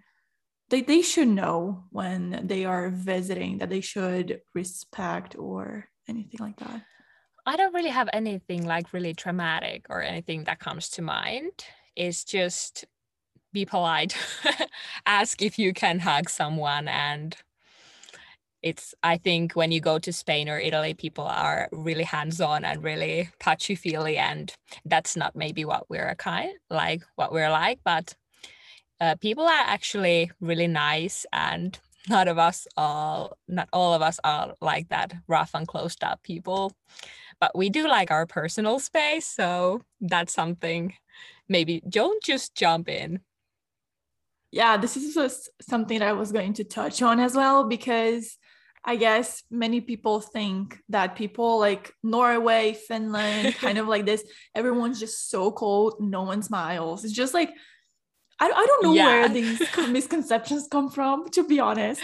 they, 0.71 0.81
they 0.81 1.03
should 1.03 1.29
know 1.29 1.85
when 1.91 2.47
they 2.47 2.65
are 2.65 2.89
visiting 2.89 3.59
that 3.59 3.69
they 3.69 3.83
should 3.83 4.41
respect 4.55 5.37
or 5.39 5.89
anything 6.09 6.41
like 6.41 6.57
that? 6.59 6.83
I 7.45 7.57
don't 7.57 7.75
really 7.75 7.91
have 7.91 8.09
anything 8.13 8.65
like 8.65 8.93
really 8.93 9.15
traumatic 9.15 9.87
or 9.91 10.03
anything 10.03 10.45
that 10.45 10.61
comes 10.61 10.89
to 10.91 11.03
mind. 11.03 11.65
It's 11.97 12.25
just 12.25 12.85
be 13.53 13.65
polite, 13.65 14.17
ask 15.07 15.43
if 15.43 15.59
you 15.59 15.73
can 15.73 15.99
hug 15.99 16.31
someone. 16.31 16.89
And 16.89 17.37
it's, 18.63 18.95
I 19.03 19.19
think, 19.19 19.53
when 19.55 19.73
you 19.73 19.81
go 19.81 19.99
to 19.99 20.13
Spain 20.13 20.49
or 20.49 20.59
Italy, 20.59 20.95
people 20.95 21.25
are 21.25 21.69
really 21.73 22.05
hands 22.05 22.41
on 22.41 22.65
and 22.65 22.83
really 22.83 23.29
touchy 23.41 23.75
feely. 23.75 24.17
And 24.17 24.55
that's 24.85 25.17
not 25.17 25.35
maybe 25.35 25.65
what 25.65 25.91
we're 25.91 26.15
kind 26.15 26.53
like, 26.71 27.03
what 27.17 27.33
we're 27.33 27.51
like. 27.51 27.81
But 27.85 28.15
uh, 29.01 29.17
people 29.17 29.45
are 29.45 29.65
actually 29.67 30.31
really 30.41 30.69
nice 30.69 31.27
and 31.33 31.79
not 32.09 32.29
of 32.29 32.39
us 32.39 32.67
all 32.77 33.37
not 33.49 33.69
all 33.73 33.95
of 33.95 34.03
us 34.03 34.19
are 34.25 34.55
like 34.61 34.89
that 34.89 35.13
rough 35.29 35.51
and 35.55 35.69
closed 35.69 36.03
up 36.03 36.23
people 36.23 36.73
but 37.41 37.57
we 37.57 37.71
do 37.71 37.89
like 37.89 38.11
our 38.11 38.27
personal 38.27 38.79
space 38.79 39.27
so 39.27 39.83
that's 40.01 40.33
something 40.33 40.95
maybe 41.49 41.83
don't 41.89 42.23
just 42.23 42.55
jump 42.55 42.89
in 42.89 43.21
yeah, 44.53 44.77
this 44.77 44.99
is 44.99 45.15
just 45.15 45.49
something 45.63 45.99
that 45.99 46.09
I 46.09 46.13
was 46.13 46.31
going 46.31 46.53
to 46.55 46.65
touch 46.65 47.01
on 47.01 47.19
as 47.19 47.35
well 47.35 47.65
because 47.65 48.37
I 48.85 48.97
guess 48.97 49.43
many 49.51 49.81
people 49.81 50.21
think 50.21 50.79
that 50.91 51.17
people 51.17 51.59
like 51.59 51.91
Norway, 52.03 52.75
Finland, 52.75 53.55
kind 53.55 53.79
of 53.79 53.89
like 53.89 54.05
this, 54.05 54.23
everyone's 54.55 55.01
just 55.01 55.31
so 55.31 55.51
cold, 55.51 55.97
no 56.01 56.23
one 56.23 56.43
smiles. 56.43 57.03
It's 57.03 57.15
just 57.15 57.33
like, 57.33 57.51
I, 58.43 58.47
I 58.47 58.67
don't 58.67 58.83
know 58.83 58.95
yeah. 58.95 59.07
where 59.07 59.29
these 59.29 59.61
misconceptions 59.89 60.67
come 60.69 60.91
from, 60.91 61.29
to 61.31 61.47
be 61.47 61.61
honest. 61.61 62.01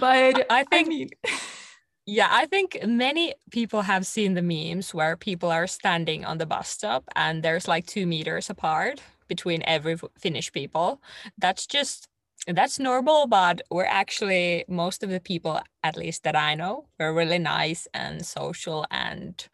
But 0.00 0.46
I 0.50 0.64
think. 0.64 0.86
I 0.86 0.88
mean, 0.88 1.10
yeah, 2.06 2.28
I 2.30 2.46
think 2.46 2.78
many 2.86 3.34
people 3.50 3.82
have 3.82 4.06
seen 4.06 4.32
the 4.32 4.40
memes 4.40 4.94
where 4.94 5.14
people 5.14 5.50
are 5.50 5.66
standing 5.66 6.24
on 6.24 6.38
the 6.38 6.46
bus 6.46 6.70
stop 6.70 7.04
and 7.14 7.42
there's 7.42 7.68
like 7.68 7.86
two 7.86 8.06
meters 8.06 8.48
apart 8.48 9.02
between 9.28 9.62
every 9.66 9.98
Finnish 10.18 10.50
people. 10.52 11.02
That's 11.36 11.66
just 11.66 12.08
that's 12.46 12.78
normal, 12.78 13.26
but 13.26 13.60
we're 13.70 13.84
actually 13.84 14.64
most 14.68 15.02
of 15.02 15.10
the 15.10 15.20
people, 15.20 15.60
at 15.82 15.98
least 15.98 16.22
that 16.22 16.36
I 16.36 16.54
know, 16.54 16.86
we're 16.98 17.12
really 17.12 17.38
nice 17.38 17.86
and 17.92 18.24
social 18.24 18.86
and 18.90 19.46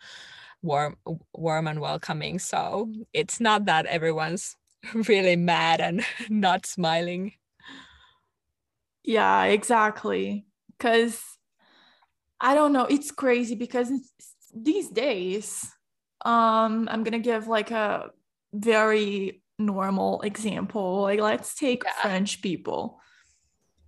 warm, 0.62 0.96
warm 1.34 1.66
and 1.66 1.80
welcoming. 1.80 2.38
So 2.38 2.92
it's 3.12 3.40
not 3.40 3.64
that 3.64 3.86
everyone's 3.86 4.56
really 5.08 5.36
mad 5.36 5.80
and 5.80 6.04
not 6.28 6.66
smiling. 6.66 7.32
Yeah, 9.02 9.44
exactly. 9.44 10.46
Because 10.70 11.22
I 12.40 12.54
don't 12.54 12.72
know, 12.72 12.84
it's 12.84 13.10
crazy 13.10 13.54
because 13.54 13.90
these 14.54 14.88
days, 14.88 15.70
um, 16.24 16.88
I'm 16.90 17.04
gonna 17.04 17.18
give 17.18 17.48
like 17.48 17.70
a 17.70 18.10
very 18.52 19.42
normal 19.58 20.20
example 20.22 21.02
like 21.02 21.20
let's 21.20 21.54
take 21.54 21.84
yeah. 21.84 21.92
french 22.02 22.42
people 22.42 22.98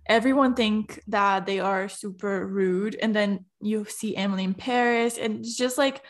everyone 0.07 0.53
think 0.53 1.01
that 1.07 1.45
they 1.45 1.59
are 1.59 1.89
super 1.89 2.47
rude 2.47 2.95
and 2.95 3.13
then 3.13 3.43
you 3.59 3.85
see 3.89 4.15
emily 4.15 4.45
in 4.45 4.53
paris 4.53 5.17
and 5.17 5.39
it's 5.39 5.57
just 5.57 5.77
like 5.77 6.03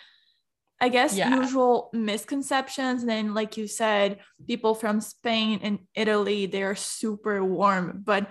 i 0.80 0.90
guess 0.90 1.16
yeah. 1.16 1.36
usual 1.36 1.90
misconceptions 1.94 3.02
and 3.02 3.10
then 3.10 3.34
like 3.34 3.58
you 3.58 3.68
said 3.68 4.20
people 4.46 4.76
from 4.76 5.02
spain 5.02 5.60
and 5.64 5.80
italy 5.96 6.46
they 6.46 6.64
are 6.64 6.76
super 6.76 7.44
warm 7.44 8.02
but 8.04 8.30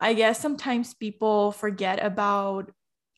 i 0.00 0.14
guess 0.14 0.40
sometimes 0.40 0.94
people 0.94 1.52
forget 1.52 2.02
about 2.04 2.70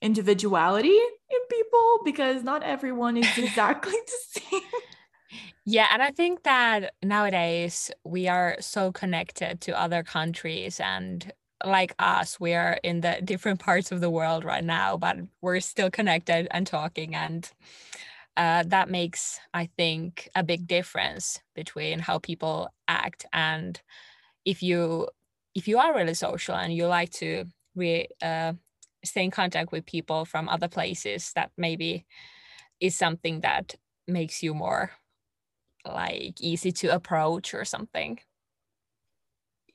individuality 0.02 0.98
in 1.30 1.40
people 1.50 2.00
because 2.04 2.42
not 2.42 2.62
everyone 2.62 3.16
is 3.16 3.26
exactly 3.38 3.92
the 3.92 4.40
same 4.40 4.60
yeah, 5.66 5.88
and 5.92 6.02
I 6.02 6.10
think 6.10 6.42
that 6.42 6.92
nowadays 7.02 7.90
we 8.04 8.28
are 8.28 8.56
so 8.60 8.92
connected 8.92 9.62
to 9.62 9.80
other 9.80 10.02
countries 10.02 10.78
and 10.78 11.32
like 11.64 11.94
us, 11.98 12.38
we 12.38 12.52
are 12.52 12.78
in 12.82 13.00
the 13.00 13.18
different 13.24 13.60
parts 13.60 13.90
of 13.90 14.00
the 14.02 14.10
world 14.10 14.44
right 14.44 14.64
now, 14.64 14.98
but 14.98 15.16
we're 15.40 15.60
still 15.60 15.90
connected 15.90 16.48
and 16.50 16.66
talking 16.66 17.14
and 17.14 17.50
uh, 18.36 18.64
that 18.66 18.90
makes, 18.90 19.38
I 19.52 19.66
think, 19.76 20.28
a 20.34 20.42
big 20.42 20.66
difference 20.66 21.40
between 21.54 22.00
how 22.00 22.18
people 22.18 22.68
act 22.88 23.26
and 23.32 23.80
if 24.44 24.62
you 24.62 25.08
if 25.54 25.68
you 25.68 25.78
are 25.78 25.94
really 25.94 26.14
social 26.14 26.54
and 26.56 26.74
you 26.74 26.86
like 26.86 27.10
to 27.10 27.44
re, 27.76 28.08
uh, 28.20 28.54
stay 29.04 29.22
in 29.24 29.30
contact 29.30 29.70
with 29.70 29.86
people 29.86 30.24
from 30.24 30.48
other 30.48 30.66
places, 30.68 31.32
that 31.36 31.52
maybe 31.56 32.06
is 32.80 32.96
something 32.96 33.40
that 33.42 33.76
makes 34.08 34.42
you 34.42 34.52
more 34.52 34.90
like 35.86 36.40
easy 36.40 36.72
to 36.72 36.88
approach 36.88 37.54
or 37.54 37.64
something. 37.64 38.18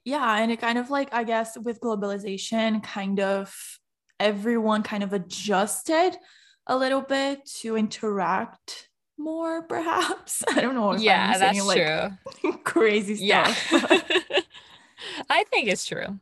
Yeah 0.04 0.38
and 0.38 0.52
it 0.52 0.60
kind 0.60 0.78
of 0.78 0.90
like 0.90 1.14
i 1.14 1.24
guess 1.24 1.58
with 1.58 1.82
globalization 1.82 2.82
kind 2.82 3.20
of 3.20 3.54
everyone 4.20 4.82
kind 4.82 5.04
of 5.04 5.14
adjusted 5.14 6.18
a 6.70 6.78
little 6.78 7.02
bit 7.02 7.46
to 7.46 7.76
interact 7.76 8.90
more 9.18 9.64
perhaps 9.64 10.44
i 10.56 10.62
don't 10.62 10.76
know 10.76 10.96
yeah 10.96 11.34
I'm 11.34 11.40
that's 11.40 11.68
saying, 11.68 12.18
true 12.42 12.54
crazy 12.64 13.16
stuff 13.16 13.72
yeah 13.72 14.40
i 15.30 15.44
think 15.46 15.68
it's 15.68 15.86
true 15.86 16.20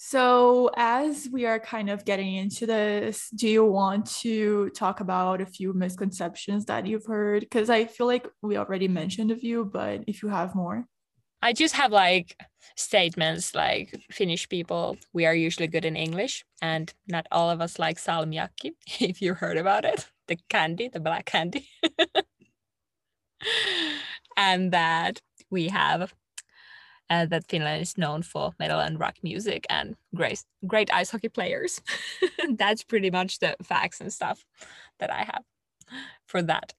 so, 0.00 0.70
as 0.76 1.28
we 1.30 1.44
are 1.44 1.58
kind 1.58 1.90
of 1.90 2.04
getting 2.04 2.36
into 2.36 2.66
this, 2.66 3.28
do 3.34 3.48
you 3.48 3.64
want 3.64 4.06
to 4.20 4.70
talk 4.70 5.00
about 5.00 5.40
a 5.40 5.46
few 5.46 5.72
misconceptions 5.72 6.66
that 6.66 6.86
you've 6.86 7.04
heard? 7.04 7.40
Because 7.40 7.68
I 7.68 7.86
feel 7.86 8.06
like 8.06 8.26
we 8.40 8.56
already 8.56 8.86
mentioned 8.86 9.32
a 9.32 9.36
few, 9.36 9.64
but 9.64 10.04
if 10.06 10.22
you 10.22 10.28
have 10.28 10.54
more. 10.54 10.86
I 11.42 11.52
just 11.52 11.74
have 11.74 11.92
like 11.92 12.36
statements 12.76 13.54
like 13.54 13.94
Finnish 14.10 14.48
people, 14.48 14.96
we 15.12 15.26
are 15.26 15.34
usually 15.34 15.68
good 15.68 15.84
in 15.84 15.96
English, 15.96 16.44
and 16.60 16.92
not 17.06 17.26
all 17.30 17.50
of 17.50 17.60
us 17.60 17.78
like 17.78 17.98
salmiakki, 17.98 18.72
if 19.00 19.22
you 19.22 19.34
heard 19.34 19.56
about 19.56 19.84
it, 19.84 20.10
the 20.26 20.36
candy, 20.48 20.88
the 20.88 21.00
black 21.00 21.26
candy. 21.26 21.68
and 24.36 24.72
that 24.72 25.20
we 25.50 25.68
have 25.68 26.12
uh, 27.10 27.26
that 27.26 27.48
Finland 27.48 27.82
is 27.82 27.96
known 27.96 28.22
for 28.22 28.52
metal 28.58 28.80
and 28.80 29.00
rock 29.00 29.16
music 29.22 29.66
and 29.70 29.96
great 30.14 30.44
great 30.66 30.92
ice 30.92 31.10
hockey 31.10 31.28
players. 31.28 31.80
That's 32.56 32.84
pretty 32.84 33.10
much 33.10 33.38
the 33.38 33.56
facts 33.62 34.00
and 34.00 34.12
stuff 34.12 34.44
that 34.98 35.10
I 35.10 35.22
have 35.22 35.44
for 36.26 36.42
that. 36.42 36.74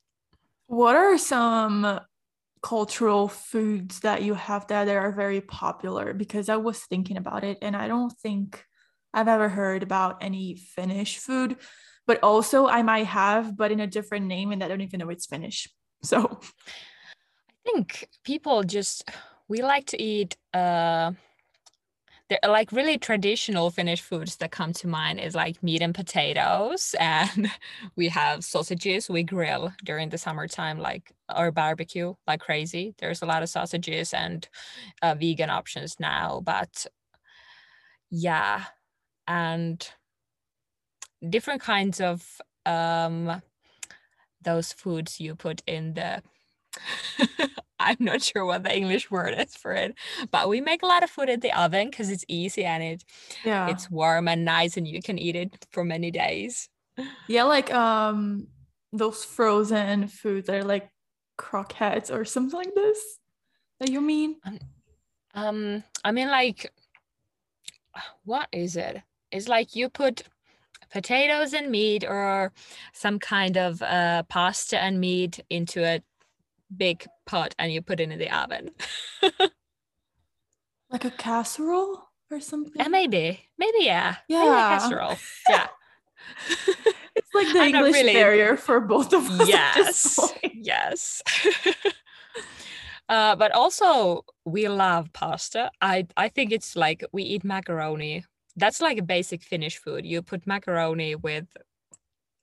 What 0.68 0.96
are 0.96 1.18
some 1.18 2.00
cultural 2.62 3.28
foods 3.28 4.02
that 4.02 4.22
you 4.22 4.34
have 4.34 4.68
there 4.68 4.86
that 4.86 4.96
are 4.96 5.12
very 5.12 5.42
popular? 5.42 6.14
Because 6.14 6.50
I 6.50 6.58
was 6.58 6.80
thinking 6.80 7.18
about 7.18 7.44
it 7.44 7.58
and 7.62 7.76
I 7.76 7.88
don't 7.88 8.12
think 8.20 8.66
I've 9.14 9.28
ever 9.28 9.50
heard 9.50 9.84
about 9.84 10.24
any 10.24 10.56
Finnish 10.56 11.18
food, 11.18 11.58
but 12.06 12.22
also 12.24 12.68
I 12.68 12.84
might 12.84 13.08
have, 13.08 13.58
but 13.58 13.72
in 13.72 13.80
a 13.80 13.88
different 13.88 14.28
name 14.28 14.52
and 14.52 14.64
I 14.64 14.68
don't 14.68 14.82
even 14.82 15.00
know 15.00 15.10
it's 15.10 15.26
Finnish. 15.26 15.68
So 16.02 16.40
I 17.50 17.72
think 17.72 18.08
people 18.24 18.64
just 18.64 19.10
we 19.50 19.62
like 19.62 19.88
to 19.88 20.02
eat 20.02 20.38
uh 20.54 21.12
like 22.48 22.72
really 22.72 22.98
traditional 22.98 23.72
Finnish 23.72 24.02
foods 24.02 24.38
that 24.38 24.52
come 24.52 24.74
to 24.74 24.88
mind 24.88 25.20
is 25.20 25.36
like 25.36 25.64
meat 25.64 25.82
and 25.82 25.96
potatoes, 25.96 26.96
and 27.00 27.50
we 27.96 28.10
have 28.10 28.44
sausages 28.44 29.10
we 29.10 29.24
grill 29.24 29.74
during 29.84 30.10
the 30.10 30.18
summertime, 30.18 30.80
like 30.80 31.12
or 31.36 31.52
barbecue 31.52 32.14
like 32.28 32.42
crazy. 32.42 32.94
There's 33.00 33.22
a 33.22 33.26
lot 33.26 33.44
of 33.44 33.50
sausages 33.50 34.14
and 34.14 34.48
uh, 35.02 35.16
vegan 35.16 35.50
options 35.50 36.00
now, 36.00 36.42
but 36.46 36.86
yeah, 38.10 38.66
and 39.28 39.88
different 41.28 41.62
kinds 41.62 42.00
of 42.00 42.42
um, 42.66 43.42
those 44.42 44.72
foods 44.74 45.20
you 45.20 45.36
put 45.36 45.62
in 45.68 45.94
the 45.94 46.22
I'm 47.80 47.98
not 48.00 48.22
sure 48.22 48.46
what 48.46 48.64
the 48.64 48.76
English 48.76 49.10
word 49.10 49.34
is 49.38 49.56
for 49.56 49.74
it, 49.74 49.96
but 50.32 50.50
we 50.50 50.62
make 50.62 50.84
a 50.84 50.86
lot 50.86 51.04
of 51.04 51.10
food 51.10 51.30
in 51.30 51.40
the 51.40 51.58
oven 51.58 51.90
because 51.90 52.10
it's 52.10 52.26
easy 52.28 52.66
and 52.66 52.84
it 52.84 53.04
yeah 53.46 53.70
it's 53.70 53.90
warm 53.90 54.28
and 54.28 54.44
nice 54.44 54.76
and 54.78 54.88
you 54.88 55.02
can 55.02 55.18
eat 55.18 55.36
it 55.36 55.66
for 55.72 55.84
many 55.84 56.12
days. 56.12 56.70
Yeah, 57.28 57.44
like 57.44 57.74
um 57.74 58.48
those 58.92 59.24
frozen 59.24 60.08
foods 60.08 60.48
that 60.48 60.58
are 60.58 60.64
like 60.64 60.90
croquettes 61.38 62.12
or 62.12 62.26
something 62.26 62.58
like 62.58 62.76
this 62.76 63.20
that 63.80 63.90
you 63.90 64.02
mean? 64.02 64.36
Um, 64.46 64.60
um 65.34 65.84
I 66.04 66.12
mean 66.12 66.28
like 66.28 66.72
what 68.24 68.48
is 68.52 68.76
it? 68.76 69.02
It's 69.32 69.48
like 69.48 69.76
you 69.76 69.90
put 69.90 70.24
potatoes 70.92 71.54
and 71.54 71.70
meat 71.70 72.04
or 72.04 72.52
some 72.94 73.20
kind 73.20 73.58
of 73.58 73.82
uh, 73.82 74.24
pasta 74.24 74.82
and 74.82 75.00
meat 75.00 75.40
into 75.50 75.84
a 75.84 76.02
big 76.76 77.06
pot 77.26 77.56
and 77.58 77.72
you 77.72 77.82
put 77.82 78.00
it 78.00 78.12
in 78.12 78.20
the 78.20 78.36
oven. 78.36 78.72
like 80.90 81.06
a 81.06 81.12
casserole 81.12 82.04
or 82.32 82.40
something? 82.40 82.74
Yeah, 82.76 82.88
maybe. 82.88 83.40
Maybe, 83.58 83.78
yeah. 83.82 84.18
Yeah. 84.28 84.40
Maybe 84.40 84.50
a 84.50 84.80
casserole. 84.80 85.18
Yeah. 85.48 85.68
it's 87.16 87.34
like 87.34 87.52
the 87.54 87.60
I'm 87.60 87.76
English 87.76 87.94
really... 87.94 88.14
barrier 88.14 88.58
for 88.58 88.80
both 88.80 89.14
of 89.14 89.30
us. 89.30 89.48
Yes. 89.48 90.20
Yes. 90.62 91.22
uh, 93.08 93.36
but 93.38 93.54
also, 93.54 94.26
we 94.44 94.68
love 94.68 95.12
pasta. 95.14 95.72
I, 95.82 96.06
I 96.18 96.28
think 96.28 96.52
it's 96.52 96.76
like 96.76 97.04
we 97.14 97.24
eat 97.24 97.46
macaroni. 97.46 98.26
That's 98.58 98.82
like 98.82 98.98
a 98.98 99.04
basic 99.04 99.42
Finnish 99.42 99.78
food. 99.78 100.06
You 100.06 100.22
put 100.22 100.46
macaroni 100.46 101.16
with 101.16 101.48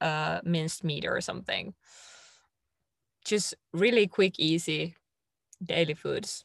uh, 0.00 0.40
minced 0.44 0.82
meat 0.82 1.04
or 1.04 1.20
something 1.20 1.74
just 3.26 3.54
really 3.72 4.06
quick, 4.06 4.38
easy 4.38 4.94
daily 5.62 5.94
foods. 5.94 6.44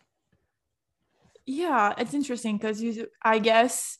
Yeah, 1.46 1.94
it's 1.98 2.14
interesting 2.14 2.58
because 2.58 2.82
you, 2.82 3.08
I 3.24 3.40
guess, 3.40 3.98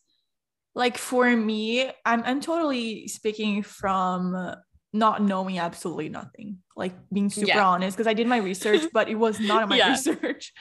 like 0.76 0.98
for 0.98 1.36
me, 1.36 1.90
I'm 2.06 2.24
I'm 2.24 2.42
totally 2.42 3.08
speaking 3.08 3.64
from 3.64 4.56
not 4.94 5.22
knowing 5.22 5.58
absolutely 5.60 6.10
nothing, 6.10 6.60
like 6.76 6.94
being 7.12 7.30
super 7.30 7.48
yeah. 7.48 7.66
honest, 7.66 7.96
because 7.96 8.08
I 8.08 8.14
did 8.14 8.28
my 8.28 8.38
research, 8.38 8.84
but 8.94 9.10
it 9.10 9.16
was 9.16 9.40
not 9.40 9.70
my 9.70 9.78
yeah. 9.78 9.92
research. 9.92 10.54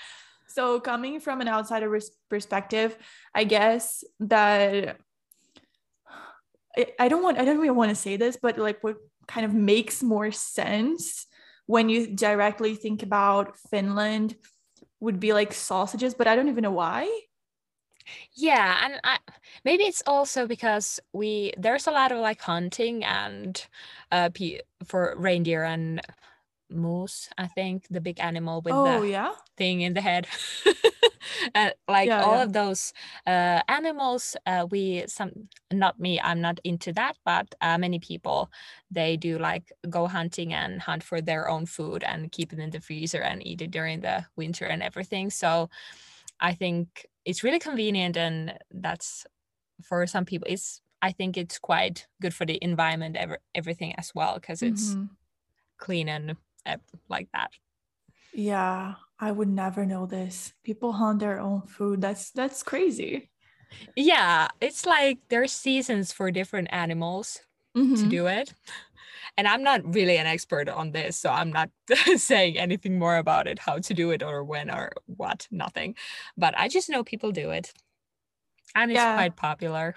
so 0.49 0.81
coming 0.81 1.21
from 1.21 1.41
an 1.41 1.49
outsider 1.49 2.01
perspective, 2.29 2.97
I 3.35 3.45
guess 3.45 4.05
that 4.21 4.97
I, 6.77 6.87
I 6.99 7.09
don't 7.09 7.23
want 7.23 7.39
I 7.39 7.45
don't 7.45 7.57
even 7.63 7.77
want 7.77 7.91
to 7.91 7.97
say 7.97 8.17
this, 8.17 8.37
but 8.41 8.59
like 8.59 8.83
what 8.83 8.97
kind 9.29 9.47
of 9.47 9.55
makes 9.55 10.03
more 10.03 10.33
sense 10.33 11.27
when 11.71 11.89
you 11.89 12.09
directly 12.09 12.75
think 12.75 13.03
about 13.05 13.57
Finland 13.71 14.35
would 14.99 15.21
be 15.21 15.33
like 15.33 15.53
sausages, 15.53 16.15
but 16.15 16.27
I 16.27 16.35
don't 16.35 16.49
even 16.49 16.63
know 16.63 16.73
why. 16.73 17.09
Yeah, 18.35 18.81
and 18.85 19.01
I, 19.05 19.19
maybe 19.65 19.85
it's 19.85 20.03
also 20.07 20.47
because 20.49 20.99
we 21.13 21.53
there's 21.57 21.87
a 21.87 21.93
lot 21.93 22.11
of 22.11 22.19
like 22.19 22.41
hunting 22.41 23.05
and 23.05 23.65
uh 24.11 24.31
for 24.85 25.15
reindeer 25.17 25.63
and 25.63 26.01
moose, 26.71 27.29
I 27.39 27.47
think, 27.47 27.87
the 27.91 28.01
big 28.01 28.21
animal 28.21 28.63
with 28.63 28.83
Oh 28.83 28.83
the 28.83 29.03
yeah. 29.03 29.35
thing 29.57 29.81
in 29.83 29.95
the 29.95 30.01
head. 30.01 30.27
uh, 31.55 31.71
like 31.89 32.13
Yeah, 32.13 32.21
all 32.21 32.39
yeah. 32.39 32.41
of 32.41 32.53
those 32.53 32.93
uh, 33.27 33.63
animals, 33.69 34.37
uh, 34.47 34.67
we 34.71 35.05
some 35.07 35.49
not 35.73 35.99
me, 36.01 36.21
I'm 36.21 36.41
not 36.41 36.61
into 36.65 36.93
that, 36.95 37.17
but 37.25 37.55
uh, 37.61 37.79
many 37.79 37.99
people 37.99 38.51
they 38.91 39.17
do 39.17 39.39
like 39.39 39.73
go 39.89 40.07
hunting 40.07 40.53
and 40.53 40.81
hunt 40.83 41.03
for 41.03 41.21
their 41.21 41.49
own 41.49 41.67
food 41.67 42.03
and 42.05 42.33
keep 42.33 42.53
it 42.53 42.59
in 42.59 42.71
the 42.71 42.81
freezer 42.81 43.23
and 43.23 43.47
eat 43.47 43.63
it 43.63 43.71
during 43.71 44.01
the 44.01 44.27
winter 44.37 44.65
and 44.67 44.83
everything. 44.83 45.31
So 45.31 45.69
I 46.41 46.55
think 46.55 47.07
it's 47.25 47.45
really 47.45 47.59
convenient 47.59 48.17
and 48.17 48.59
that's 48.71 49.27
for 49.83 50.07
some 50.07 50.25
people 50.25 50.47
it's 50.51 50.83
I 51.03 51.13
think 51.13 51.37
it's 51.37 51.59
quite 51.59 52.09
good 52.23 52.35
for 52.35 52.47
the 52.47 52.59
environment 52.63 53.17
ever, 53.17 53.39
everything 53.55 53.95
as 53.97 54.13
well 54.15 54.35
because 54.37 54.63
it's 54.63 54.99
Mhm. 54.99 55.17
clean 55.79 56.09
and 56.09 56.37
like 57.09 57.29
that. 57.33 57.51
Yeah, 58.33 58.95
I 59.19 59.31
would 59.33 59.49
never 59.49 59.87
know 59.87 60.07
this. 60.07 60.53
People 60.65 60.93
hunt 60.93 61.21
their 61.21 61.39
own 61.41 61.63
food. 61.67 62.01
That's 62.01 62.31
that's 62.31 62.63
crazy. 62.63 63.31
Yeah, 63.97 64.49
it's 64.61 64.87
like 64.87 65.19
there's 65.29 65.53
seasons 65.53 66.13
for 66.13 66.31
different 66.31 66.69
animals 66.73 67.41
to 67.97 68.09
Mhm. 68.09 68.09
do 68.09 68.27
it. 68.27 68.55
And 69.39 69.49
I'm 69.49 69.63
not 69.63 69.95
really 69.95 70.19
an 70.19 70.27
expert 70.27 70.69
on 70.69 70.93
this, 70.93 71.17
so 71.19 71.31
I'm 71.31 71.53
not 71.53 71.71
saying 72.17 72.59
anything 72.59 72.99
more 72.99 73.17
about 73.17 73.47
it, 73.49 73.61
how 73.61 73.79
to 73.79 73.95
do 73.95 74.11
it 74.13 74.23
or 74.23 74.45
when 74.45 74.71
or 74.71 74.93
what, 75.07 75.49
nothing. 75.51 75.97
But 76.37 76.59
I 76.59 76.69
just 76.69 76.91
know 76.91 77.05
people 77.05 77.33
do 77.33 77.51
it. 77.51 77.73
And 78.75 78.91
it's 78.91 79.05
Yeah. 79.05 79.15
quite 79.15 79.37
popular. 79.37 79.95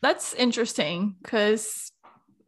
That's 0.00 0.34
interesting 0.34 1.16
because 1.22 1.91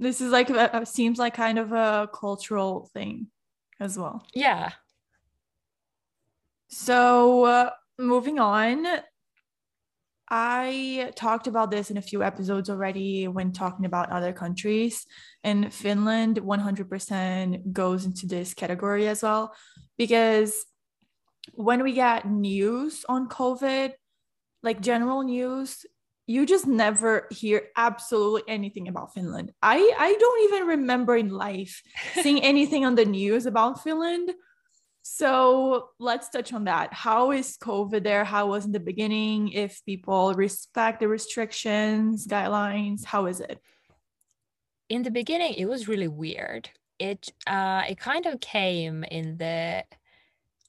this 0.04 0.20
is 0.20 0.30
like 0.30 0.50
a, 0.50 0.70
a- 0.73 0.87
seems 0.87 1.18
like 1.18 1.34
kind 1.34 1.58
of 1.58 1.73
a 1.73 2.08
cultural 2.12 2.90
thing 2.92 3.28
as 3.80 3.99
well. 3.99 4.25
Yeah. 4.34 4.70
So, 6.68 7.44
uh, 7.44 7.70
moving 7.99 8.38
on, 8.38 8.87
I 10.28 11.12
talked 11.16 11.46
about 11.46 11.70
this 11.70 11.90
in 11.90 11.96
a 11.96 12.02
few 12.02 12.23
episodes 12.23 12.70
already 12.70 13.28
when 13.28 13.52
talking 13.52 13.84
about 13.84 14.11
other 14.11 14.32
countries, 14.32 15.06
and 15.42 15.73
Finland 15.73 16.38
100% 16.38 17.73
goes 17.73 18.04
into 18.04 18.26
this 18.26 18.54
category 18.54 19.06
as 19.06 19.23
well 19.23 19.54
because 19.99 20.64
when 21.52 21.82
we 21.82 21.92
get 21.92 22.28
news 22.28 23.04
on 23.08 23.28
COVID, 23.28 23.92
like 24.62 24.80
general 24.80 25.23
news, 25.23 25.84
you 26.26 26.46
just 26.46 26.66
never 26.66 27.26
hear 27.30 27.68
absolutely 27.76 28.42
anything 28.48 28.88
about 28.88 29.12
Finland. 29.14 29.52
I 29.62 29.78
I 29.98 30.16
don't 30.18 30.44
even 30.44 30.68
remember 30.68 31.16
in 31.16 31.28
life 31.28 31.82
seeing 32.22 32.42
anything 32.42 32.84
on 32.84 32.94
the 32.94 33.04
news 33.04 33.46
about 33.46 33.82
Finland. 33.82 34.32
So 35.02 35.90
let's 35.98 36.30
touch 36.30 36.54
on 36.54 36.64
that. 36.64 36.94
How 36.94 37.30
is 37.30 37.58
COVID 37.58 38.04
there? 38.04 38.24
How 38.24 38.46
was 38.46 38.64
in 38.64 38.72
the 38.72 38.80
beginning? 38.80 39.50
If 39.52 39.84
people 39.84 40.32
respect 40.32 41.00
the 41.00 41.08
restrictions, 41.08 42.26
guidelines, 42.26 43.04
how 43.04 43.26
is 43.26 43.40
it? 43.40 43.60
in 44.88 45.02
the 45.02 45.10
beginning 45.10 45.54
it 45.54 45.66
was 45.66 45.88
really 45.88 46.08
weird 46.08 46.68
it 46.98 47.28
uh 47.46 47.82
it 47.88 47.98
kind 47.98 48.26
of 48.26 48.40
came 48.40 49.04
in 49.04 49.37
the 49.38 49.84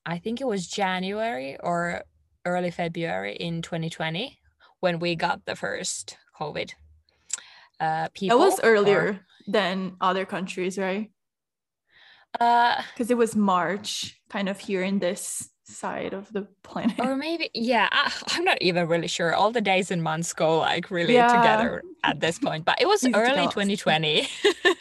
i 0.05 0.17
think 0.17 0.41
it 0.41 0.47
was 0.47 0.67
january 0.67 1.57
or 1.61 2.03
early 2.45 2.71
february 2.71 3.35
in 3.35 3.61
2020 3.61 4.39
when 4.79 4.99
we 4.99 5.15
got 5.15 5.45
the 5.45 5.55
first 5.55 6.17
covid 6.39 6.71
uh 7.79 8.05
It 8.05 8.13
people 8.13 8.39
was 8.39 8.59
or- 8.59 8.65
earlier 8.71 9.19
than 9.47 9.95
other 10.01 10.25
countries, 10.25 10.77
right? 10.77 11.11
uh 12.39 12.81
Because 12.93 13.11
it 13.11 13.17
was 13.17 13.35
March, 13.35 14.19
kind 14.29 14.49
of 14.49 14.59
here 14.59 14.81
in 14.83 14.99
this 14.99 15.49
side 15.63 16.13
of 16.13 16.31
the 16.31 16.47
planet. 16.63 16.99
or 16.99 17.15
maybe 17.15 17.49
yeah 17.55 17.89
I, 17.91 18.11
i'm 18.37 18.43
not 18.43 18.61
even 18.61 18.87
really 18.87 19.07
sure 19.07 19.33
all 19.33 19.51
the 19.51 19.61
days 19.61 19.89
and 19.89 20.03
months 20.03 20.31
go 20.31 20.59
like 20.59 20.91
really 20.91 21.15
Yeah. 21.15 21.25
together 21.27 21.81
at 22.03 22.19
this 22.19 22.37
point 22.37 22.65
but 22.65 22.79
it 22.79 22.87
was 22.87 23.03
early 23.15 23.47
2020 23.47 24.27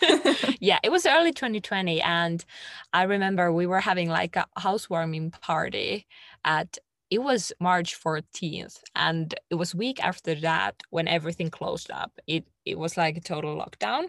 yeah 0.61 0.79
it 0.85 0.91
was 0.93 1.07
early 1.07 1.33
2020 1.33 2.03
and 2.03 2.45
i 2.93 3.05
remember 3.05 3.51
we 3.51 3.67
were 3.67 3.81
having 3.81 4.11
like 4.11 4.37
a 4.37 4.45
housewarming 4.59 5.31
party 5.31 6.07
at 6.45 6.77
it 7.11 7.19
was 7.23 7.53
march 7.61 8.01
14th 8.01 8.81
and 8.95 9.35
it 9.51 9.55
was 9.57 9.75
week 9.75 10.03
after 10.03 10.35
that 10.37 10.75
when 10.91 11.09
everything 11.09 11.51
closed 11.51 11.91
up. 11.91 12.13
It 12.27 12.45
it 12.65 12.79
was 12.79 12.97
like 12.97 13.17
a 13.17 13.21
total 13.21 13.57
lockdown 13.57 14.09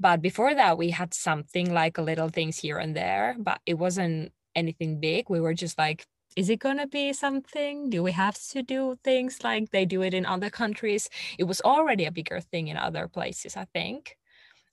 but 0.00 0.22
before 0.22 0.54
that 0.54 0.78
we 0.78 0.90
had 0.90 1.14
something 1.14 1.72
like 1.72 1.98
little 1.98 2.28
things 2.28 2.58
here 2.58 2.78
and 2.78 2.96
there 2.96 3.36
but 3.38 3.60
it 3.66 3.74
wasn't 3.74 4.32
anything 4.54 5.00
big. 5.00 5.30
We 5.30 5.40
were 5.40 5.54
just 5.54 5.78
like 5.78 6.06
is 6.34 6.48
it 6.48 6.60
going 6.60 6.78
to 6.78 6.86
be 6.86 7.12
something? 7.12 7.90
Do 7.90 8.02
we 8.02 8.12
have 8.12 8.38
to 8.52 8.62
do 8.62 8.96
things 9.04 9.44
like 9.44 9.70
they 9.70 9.84
do 9.84 10.00
it 10.00 10.14
in 10.14 10.24
other 10.24 10.48
countries? 10.48 11.10
It 11.38 11.44
was 11.44 11.60
already 11.60 12.06
a 12.06 12.10
bigger 12.10 12.40
thing 12.40 12.68
in 12.68 12.78
other 12.78 13.06
places 13.06 13.54
i 13.54 13.66
think 13.66 14.16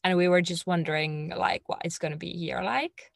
and 0.03 0.17
we 0.17 0.27
were 0.27 0.41
just 0.41 0.67
wondering 0.67 1.29
like 1.35 1.63
what 1.67 1.81
it's 1.83 1.97
going 1.97 2.11
to 2.11 2.17
be 2.17 2.31
here 2.31 2.61
like. 2.61 3.11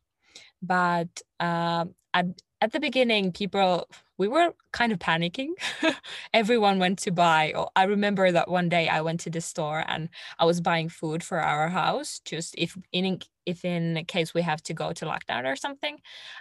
But 0.61 1.21
um, 1.39 1.95
at, 2.13 2.25
at 2.61 2.71
the 2.71 2.79
beginning 2.79 3.31
people 3.31 3.87
we 4.17 4.27
were 4.27 4.53
kind 4.71 4.91
of 4.91 4.99
panicking. 4.99 5.49
Everyone 6.33 6.79
went 6.79 6.99
to 6.99 7.11
buy 7.11 7.53
i 7.75 7.83
remember 7.83 8.31
that 8.31 8.49
one 8.49 8.69
day 8.69 8.87
i 8.87 9.01
went 9.01 9.19
to 9.19 9.29
the 9.29 9.41
store 9.41 9.83
and 9.87 10.09
i 10.39 10.45
was 10.45 10.61
buying 10.61 10.89
food 10.89 11.23
for 11.23 11.39
our 11.39 11.69
house 11.69 12.19
just 12.25 12.55
if 12.57 12.77
in 12.91 13.19
if 13.45 13.65
in 13.65 14.03
case 14.07 14.33
we 14.33 14.41
have 14.41 14.61
to 14.63 14.73
go 14.73 14.93
to 14.93 15.05
lockdown 15.05 15.45
or 15.45 15.55
something. 15.55 15.97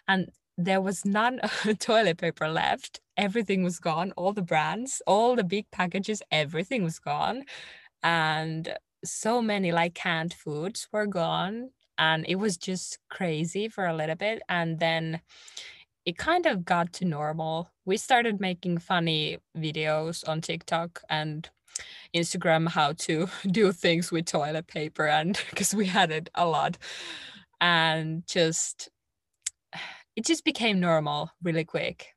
And 0.08 0.30
there 0.58 0.80
was 0.80 1.04
none 1.04 1.40
toilet 1.80 2.18
paper 2.18 2.48
left. 2.48 3.00
Everything 3.16 3.62
was 3.64 3.78
gone 3.78 4.12
all 4.16 4.32
the 4.32 4.42
brands 4.42 5.02
all 5.06 5.36
the 5.36 5.44
big 5.44 5.70
packages 5.70 6.22
everything 6.30 6.84
was 6.84 6.98
gone. 6.98 7.44
And 8.02 8.74
so 9.04 9.42
many 9.42 9.72
like 9.72 9.94
canned 9.94 10.34
foods 10.34 10.88
were 10.92 11.06
gone. 11.06 11.70
And 11.98 12.24
it 12.28 12.36
was 12.36 12.56
just 12.56 12.98
crazy 13.10 13.68
for 13.68 13.86
a 13.86 13.94
little 13.94 14.16
bit. 14.16 14.42
And 14.48 14.78
then 14.78 15.20
it 16.04 16.18
kind 16.18 16.46
of 16.46 16.64
got 16.64 16.92
to 16.94 17.04
normal. 17.04 17.70
We 17.84 17.96
started 17.96 18.40
making 18.40 18.78
funny 18.78 19.38
videos 19.56 20.28
on 20.28 20.40
tiktok 20.40 21.02
and 21.08 21.48
instagram 22.14 22.68
how 22.68 22.92
to 22.92 23.28
do 23.50 23.72
things 23.72 24.12
with 24.12 24.26
toilet 24.26 24.66
paper 24.66 25.06
and 25.06 25.40
because 25.50 25.74
we 25.74 25.86
had 25.86 26.10
it 26.10 26.28
a 26.34 26.46
lot. 26.46 26.78
And 27.60 28.26
just 28.26 28.88
it 30.16 30.24
just 30.26 30.44
became 30.44 30.80
normal 30.80 31.30
really 31.42 31.64
quick. 31.64 32.14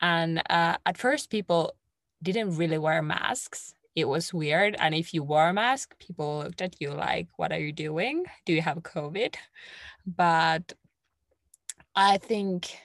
And 0.00 0.42
uh, 0.50 0.76
at 0.86 0.98
first 0.98 1.30
people 1.30 1.74
didn't 2.22 2.56
really 2.56 2.78
wear 2.78 3.02
masks. 3.02 3.74
It 3.94 4.08
was 4.08 4.34
weird. 4.34 4.74
And 4.78 4.94
if 4.94 5.14
you 5.14 5.22
wore 5.22 5.48
a 5.48 5.52
mask 5.52 5.98
people 5.98 6.38
looked 6.44 6.62
at 6.62 6.80
you 6.80 6.90
like 6.90 7.28
what 7.36 7.52
are 7.52 7.60
you 7.60 7.72
doing? 7.72 8.24
Do 8.46 8.52
you 8.52 8.62
have 8.62 8.78
covid? 8.78 9.34
But 10.06 10.74
i 11.96 12.18
think 12.18 12.76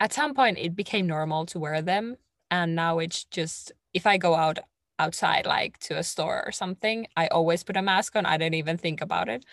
at 0.00 0.12
some 0.12 0.34
point 0.34 0.58
it 0.58 0.74
became 0.76 1.06
normal 1.06 1.46
to 1.46 1.58
wear 1.58 1.80
them 1.82 2.16
and 2.50 2.74
now 2.74 2.98
it's 2.98 3.24
just 3.24 3.72
if 3.92 4.06
i 4.06 4.16
go 4.16 4.34
out 4.34 4.58
outside 4.98 5.46
like 5.46 5.78
to 5.78 5.98
a 5.98 6.02
store 6.02 6.42
or 6.46 6.52
something 6.52 7.06
i 7.16 7.26
always 7.28 7.64
put 7.64 7.76
a 7.76 7.82
mask 7.82 8.14
on. 8.16 8.26
I 8.26 8.36
don't 8.36 8.54
even 8.54 8.76
think 8.78 9.00
about 9.00 9.28
it. 9.28 9.44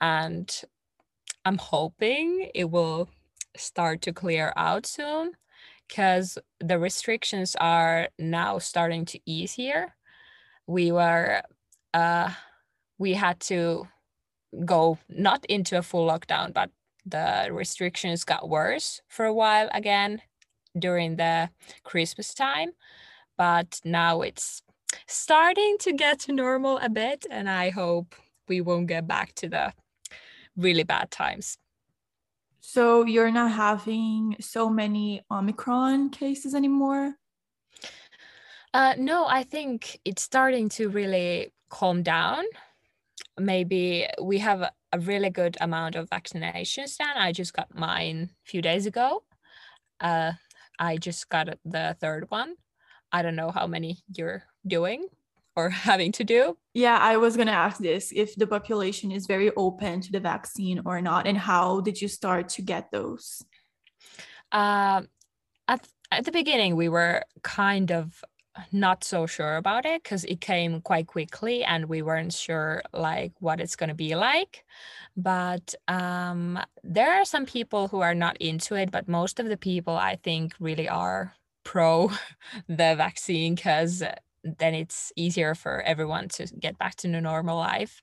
And 0.00 0.48
i'm 1.44 1.58
hoping 1.58 2.50
it 2.54 2.70
will 2.70 3.08
start 3.56 4.02
to 4.02 4.12
clear 4.12 4.52
out 4.56 4.86
soon 4.86 5.32
because 5.88 6.38
the 6.60 6.78
restrictions 6.78 7.56
are 7.60 8.08
now 8.18 8.58
starting 8.58 9.04
to 9.06 9.18
ease 9.26 9.52
here. 9.52 9.94
We 10.66 10.92
were 10.92 11.42
uh 11.94 12.30
we 12.98 13.14
had 13.14 13.40
to 13.40 13.88
go 14.64 14.98
not 15.08 15.44
into 15.46 15.78
a 15.78 15.82
full 15.82 16.06
lockdown 16.08 16.52
but 16.52 16.70
the 17.06 17.48
restrictions 17.50 18.24
got 18.24 18.48
worse 18.48 19.00
for 19.08 19.24
a 19.24 19.34
while 19.34 19.68
again 19.72 20.20
during 20.78 21.16
the 21.16 21.50
christmas 21.82 22.34
time 22.34 22.70
but 23.36 23.80
now 23.84 24.20
it's 24.22 24.62
starting 25.06 25.76
to 25.78 25.92
get 25.92 26.20
to 26.20 26.32
normal 26.32 26.78
a 26.78 26.88
bit 26.88 27.26
and 27.30 27.48
i 27.48 27.70
hope 27.70 28.14
we 28.48 28.60
won't 28.60 28.86
get 28.86 29.06
back 29.06 29.34
to 29.34 29.48
the 29.48 29.72
really 30.56 30.84
bad 30.84 31.10
times 31.10 31.58
So 32.60 33.04
you're 33.04 33.30
not 33.32 33.52
having 33.52 34.36
so 34.38 34.68
many 34.68 35.22
Omicron 35.30 36.10
cases 36.10 36.54
anymore? 36.54 37.14
Uh, 38.72 38.94
no, 38.98 39.26
I 39.26 39.42
think 39.42 39.98
it's 40.04 40.22
starting 40.22 40.68
to 40.70 40.88
really 40.88 41.52
calm 41.70 42.02
down. 42.02 42.44
Maybe 43.38 44.06
we 44.22 44.38
have 44.38 44.70
a, 44.92 44.98
really 44.98 45.30
good 45.30 45.56
amount 45.60 45.96
of 45.96 46.08
vaccinations 46.10 46.96
done. 46.96 47.16
I 47.16 47.32
just 47.32 47.52
got 47.52 47.74
mine 47.74 48.30
a 48.46 48.50
few 48.50 48.62
days 48.62 48.86
ago. 48.86 49.22
Uh, 50.00 50.32
I 50.78 50.96
just 50.96 51.28
got 51.28 51.48
the 51.64 51.96
third 52.00 52.26
one. 52.30 52.54
I 53.12 53.22
don't 53.22 53.36
know 53.36 53.50
how 53.50 53.66
many 53.66 53.98
you're 54.12 54.44
doing 54.66 55.06
or 55.56 55.68
having 55.90 56.12
to 56.12 56.24
do. 56.24 56.56
Yeah, 56.74 56.98
I 56.98 57.16
was 57.16 57.36
going 57.36 57.48
to 57.48 57.52
ask 57.52 57.78
this 57.78 58.12
if 58.14 58.34
the 58.36 58.46
population 58.46 59.10
is 59.10 59.26
very 59.26 59.50
open 59.56 60.00
to 60.02 60.12
the 60.12 60.20
vaccine 60.20 60.82
or 60.84 61.00
not, 61.00 61.26
and 61.26 61.36
how 61.36 61.80
did 61.80 62.00
you 62.00 62.08
start 62.08 62.48
to 62.50 62.62
get 62.62 62.90
those? 62.90 63.42
Uh, 64.52 65.02
at, 65.68 65.86
at 66.10 66.24
the 66.24 66.32
beginning, 66.32 66.76
we 66.76 66.88
were 66.88 67.22
kind 67.42 67.92
of 67.92 68.24
not 68.72 69.04
so 69.04 69.26
sure 69.26 69.56
about 69.56 69.86
it 69.86 70.02
because 70.02 70.24
it 70.24 70.40
came 70.40 70.80
quite 70.80 71.06
quickly 71.06 71.64
and 71.64 71.86
we 71.86 72.02
weren't 72.02 72.32
sure 72.32 72.82
like 72.92 73.32
what 73.40 73.60
it's 73.60 73.76
going 73.76 73.88
to 73.88 73.94
be 73.94 74.14
like. 74.14 74.64
But 75.16 75.74
um, 75.88 76.58
there 76.82 77.12
are 77.20 77.24
some 77.24 77.46
people 77.46 77.88
who 77.88 78.00
are 78.00 78.14
not 78.14 78.36
into 78.38 78.74
it 78.74 78.90
but 78.90 79.08
most 79.08 79.38
of 79.40 79.46
the 79.46 79.56
people 79.56 79.94
i 79.96 80.16
think 80.16 80.54
really 80.60 80.88
are 80.88 81.34
pro 81.64 82.10
the 82.68 82.94
vaccine 82.96 83.54
because 83.54 84.02
then 84.42 84.74
it's 84.74 85.12
easier 85.16 85.54
for 85.54 85.82
everyone 85.82 86.28
to 86.28 86.46
get 86.58 86.78
back 86.78 86.96
to 86.96 87.08
the 87.08 87.20
normal 87.20 87.56
life. 87.56 88.00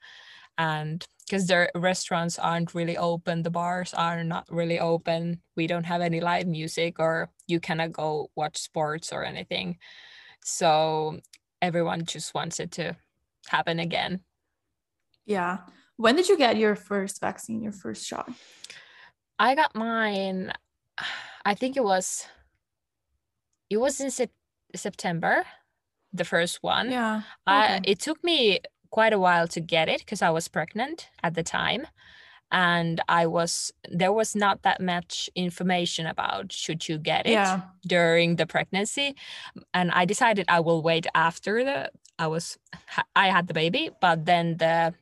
And 0.58 1.06
because 1.26 1.48
the 1.48 1.70
restaurants 1.76 2.40
aren't 2.40 2.74
really 2.74 2.98
open 2.98 3.44
the 3.44 3.50
bars 3.50 3.94
are 3.94 4.24
not 4.24 4.46
really 4.50 4.80
open 4.80 5.42
we 5.58 5.68
don't 5.68 5.84
have 5.84 6.00
any 6.00 6.22
live 6.22 6.48
music 6.48 7.00
or 7.00 7.30
you 7.48 7.60
cannot 7.60 7.92
go 7.92 8.32
watch 8.36 8.58
sports 8.58 9.12
or 9.12 9.26
anything 9.26 9.78
so 10.44 11.20
everyone 11.62 12.06
just 12.06 12.34
wants 12.34 12.60
it 12.60 12.72
to 12.72 12.96
happen 13.48 13.80
again 13.80 14.22
yeah 15.26 15.60
when 15.98 16.16
did 16.16 16.30
you 16.30 16.38
get 16.38 16.58
your 16.58 16.76
first 16.76 17.20
vaccine 17.20 17.62
your 17.62 17.72
first 17.72 18.06
shot 18.06 18.30
i 19.40 19.56
got 19.56 19.76
mine 19.76 20.52
i 21.46 21.54
think 21.54 21.78
it 21.78 21.84
was 21.84 22.28
it 23.70 23.78
was 23.78 24.00
in 24.00 24.12
sep- 24.12 24.32
september 24.76 25.44
the 26.14 26.26
first 26.26 26.60
one. 26.62 26.92
Yeah. 26.92 27.22
Okay. 27.48 27.80
it 27.84 28.00
took 28.00 28.24
me 28.24 28.60
quite 28.90 29.14
a 29.14 29.20
while 29.20 29.48
to 29.50 29.60
get 29.60 29.90
it 29.90 30.00
because 30.00 30.22
I 30.22 30.30
was 30.30 30.48
pregnant 30.48 31.10
at 31.24 31.36
the 31.36 31.44
time. 31.44 31.88
And 32.52 33.02
I 33.10 33.28
was 33.28 33.74
there 33.90 34.14
was 34.14 34.36
not 34.36 34.62
that 34.64 34.82
much 34.82 35.30
information 35.36 36.06
about 36.06 36.52
should 36.52 36.88
you 36.88 36.98
get 36.98 37.26
it 37.28 37.32
yeah. 37.32 37.62
during 37.86 38.38
the 38.38 38.48
pregnancy. 38.48 39.16
And 39.74 39.92
I 39.92 40.06
decided 40.06 40.46
I 40.48 40.62
will 40.62 40.82
wait 40.82 41.08
after 41.14 41.64
the 41.64 41.92
I 42.18 42.28
was 42.28 42.58
I 43.16 43.28
had 43.28 43.48
the 43.48 43.54
baby, 43.54 43.90
but 44.00 44.26
then 44.26 44.58
the 44.58 44.94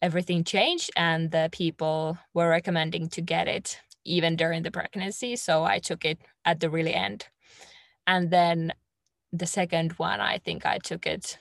everything 0.00 0.44
changed 0.44 0.90
and 0.96 1.30
the 1.30 1.48
people 1.52 2.18
were 2.34 2.48
recommending 2.48 3.08
to 3.08 3.20
get 3.20 3.48
it 3.48 3.80
even 4.04 4.36
during 4.36 4.62
the 4.62 4.70
pregnancy. 4.70 5.36
So 5.36 5.64
I 5.64 5.78
took 5.78 6.04
it 6.04 6.18
at 6.44 6.60
the 6.60 6.68
really 6.70 6.94
end. 6.94 7.26
And 8.06 8.30
then 8.30 8.72
the 9.32 9.46
second 9.46 9.92
one, 9.92 10.20
I 10.20 10.38
think 10.38 10.66
I 10.66 10.78
took 10.78 11.06
it, 11.06 11.38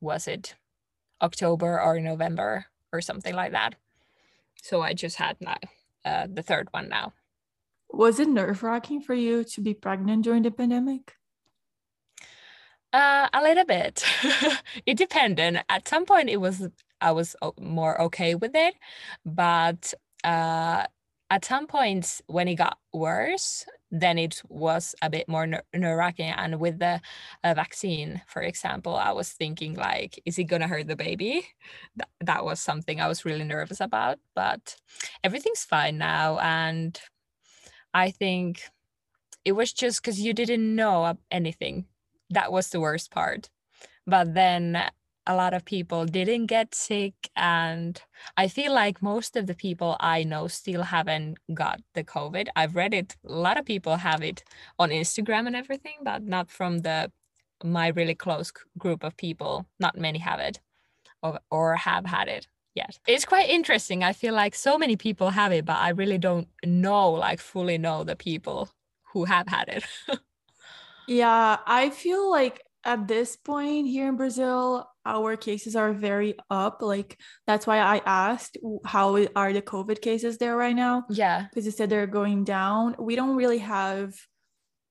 was 0.00 0.28
it 0.28 0.54
October 1.20 1.80
or 1.80 1.98
November 2.00 2.66
or 2.92 3.00
something 3.00 3.34
like 3.34 3.52
that. 3.52 3.74
So 4.66 4.82
I 4.82 4.94
just 4.94 5.16
had 5.16 5.36
my, 5.40 5.56
uh, 6.04 6.26
the 6.28 6.42
third 6.42 6.66
one 6.72 6.88
now. 6.88 7.12
Was 7.90 8.18
it 8.18 8.28
nerve 8.28 8.64
wracking 8.64 9.00
for 9.00 9.14
you 9.14 9.44
to 9.44 9.60
be 9.60 9.74
pregnant 9.74 10.24
during 10.24 10.42
the 10.42 10.50
pandemic? 10.50 11.14
Uh, 12.92 13.28
a 13.32 13.42
little 13.42 13.64
bit. 13.64 14.04
it 14.86 14.96
depended. 14.96 15.62
At 15.68 15.86
some 15.86 16.04
point, 16.04 16.30
it 16.30 16.38
was 16.38 16.68
I 17.00 17.12
was 17.12 17.36
more 17.60 18.00
okay 18.02 18.34
with 18.34 18.52
it, 18.54 18.74
but 19.24 19.94
uh, 20.24 20.86
at 21.30 21.44
some 21.44 21.66
points 21.66 22.22
when 22.26 22.48
it 22.48 22.54
got 22.54 22.78
worse, 22.92 23.64
then 23.90 24.18
it 24.18 24.42
was 24.48 24.94
a 25.02 25.10
bit 25.10 25.28
more 25.28 25.46
nerve 25.46 25.62
wracking. 25.74 26.30
And 26.30 26.60
with 26.60 26.78
the 26.78 27.00
uh, 27.44 27.54
vaccine, 27.54 28.22
for 28.28 28.42
example, 28.42 28.96
I 28.96 29.12
was 29.12 29.32
thinking 29.32 29.74
like, 29.74 30.20
is 30.24 30.38
it 30.38 30.44
gonna 30.44 30.68
hurt 30.68 30.86
the 30.86 30.96
baby? 30.96 31.46
Th- 31.98 32.08
that 32.20 32.44
was 32.44 32.60
something 32.60 33.00
I 33.00 33.08
was 33.08 33.24
really 33.24 33.44
nervous 33.44 33.80
about. 33.80 34.18
But 34.34 34.76
everything's 35.24 35.64
fine 35.64 35.98
now, 35.98 36.38
and 36.38 36.98
I 37.94 38.10
think 38.10 38.62
it 39.44 39.52
was 39.52 39.72
just 39.72 40.02
because 40.02 40.20
you 40.20 40.34
didn't 40.34 40.74
know 40.74 41.16
anything. 41.30 41.86
That 42.30 42.52
was 42.52 42.70
the 42.70 42.80
worst 42.80 43.10
part. 43.10 43.50
But 44.06 44.34
then 44.34 44.82
a 45.26 45.34
lot 45.34 45.54
of 45.54 45.64
people 45.64 46.04
didn't 46.04 46.46
get 46.46 46.74
sick 46.74 47.14
and 47.36 48.02
i 48.36 48.48
feel 48.48 48.72
like 48.72 49.02
most 49.02 49.36
of 49.36 49.46
the 49.46 49.54
people 49.54 49.96
i 50.00 50.22
know 50.22 50.46
still 50.46 50.82
haven't 50.82 51.38
got 51.54 51.80
the 51.94 52.04
covid. 52.04 52.48
I've 52.56 52.76
read 52.76 52.94
it 52.94 53.16
a 53.24 53.32
lot 53.32 53.58
of 53.58 53.64
people 53.64 53.96
have 53.96 54.22
it 54.22 54.44
on 54.78 54.90
instagram 54.90 55.46
and 55.46 55.56
everything 55.56 55.98
but 56.02 56.22
not 56.22 56.50
from 56.50 56.78
the 56.78 57.10
my 57.64 57.88
really 57.88 58.14
close 58.14 58.52
group 58.78 59.02
of 59.02 59.16
people. 59.16 59.66
Not 59.80 59.98
many 59.98 60.18
have 60.18 60.40
it 60.40 60.60
or, 61.22 61.40
or 61.50 61.76
have 61.76 62.06
had 62.06 62.28
it 62.28 62.46
yet. 62.74 62.98
It's 63.06 63.24
quite 63.24 63.48
interesting. 63.48 64.04
I 64.04 64.12
feel 64.12 64.34
like 64.34 64.54
so 64.54 64.78
many 64.78 64.96
people 64.96 65.30
have 65.30 65.52
it 65.52 65.64
but 65.64 65.76
i 65.76 65.90
really 65.90 66.18
don't 66.18 66.48
know 66.64 67.10
like 67.10 67.40
fully 67.40 67.78
know 67.78 68.04
the 68.04 68.16
people 68.16 68.70
who 69.12 69.24
have 69.24 69.48
had 69.48 69.68
it. 69.68 69.84
Yeah 71.08 71.58
i 71.66 71.90
feel 71.90 72.28
like 72.28 72.65
at 72.86 73.06
this 73.08 73.36
point 73.36 73.86
here 73.86 74.08
in 74.08 74.16
brazil 74.16 74.88
our 75.06 75.36
cases 75.36 75.76
are 75.76 75.92
very 75.92 76.34
up. 76.50 76.82
Like 76.82 77.18
that's 77.46 77.66
why 77.66 77.78
I 77.78 78.02
asked 78.04 78.58
how 78.84 79.16
are 79.36 79.52
the 79.52 79.62
COVID 79.62 80.02
cases 80.02 80.36
there 80.36 80.56
right 80.56 80.76
now? 80.76 81.04
Yeah. 81.08 81.46
Because 81.48 81.64
you 81.64 81.70
said 81.70 81.88
they're 81.88 82.06
going 82.06 82.44
down. 82.44 82.96
We 82.98 83.16
don't 83.16 83.36
really 83.36 83.58
have 83.58 84.14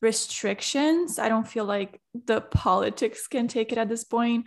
restrictions. 0.02 1.20
I 1.20 1.30
don't 1.30 1.48
feel 1.48 1.66
like 1.66 2.02
the 2.14 2.42
politics 2.42 3.28
can 3.28 3.48
take 3.48 3.72
it 3.72 3.78
at 3.78 3.90
this 3.90 4.06
point. 4.06 4.46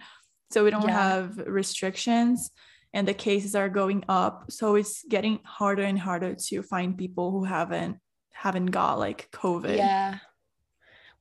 So 0.50 0.64
we 0.64 0.70
don't 0.70 0.88
yeah. 0.88 1.02
have 1.02 1.36
restrictions 1.36 2.50
and 2.94 3.06
the 3.06 3.14
cases 3.14 3.54
are 3.54 3.68
going 3.68 4.04
up. 4.08 4.50
So 4.50 4.76
it's 4.76 5.04
getting 5.04 5.40
harder 5.44 5.82
and 5.82 5.98
harder 5.98 6.34
to 6.34 6.62
find 6.62 6.96
people 6.96 7.30
who 7.30 7.44
haven't 7.44 7.98
haven't 8.32 8.66
got 8.66 8.98
like 8.98 9.28
COVID. 9.32 9.76
Yeah 9.76 10.18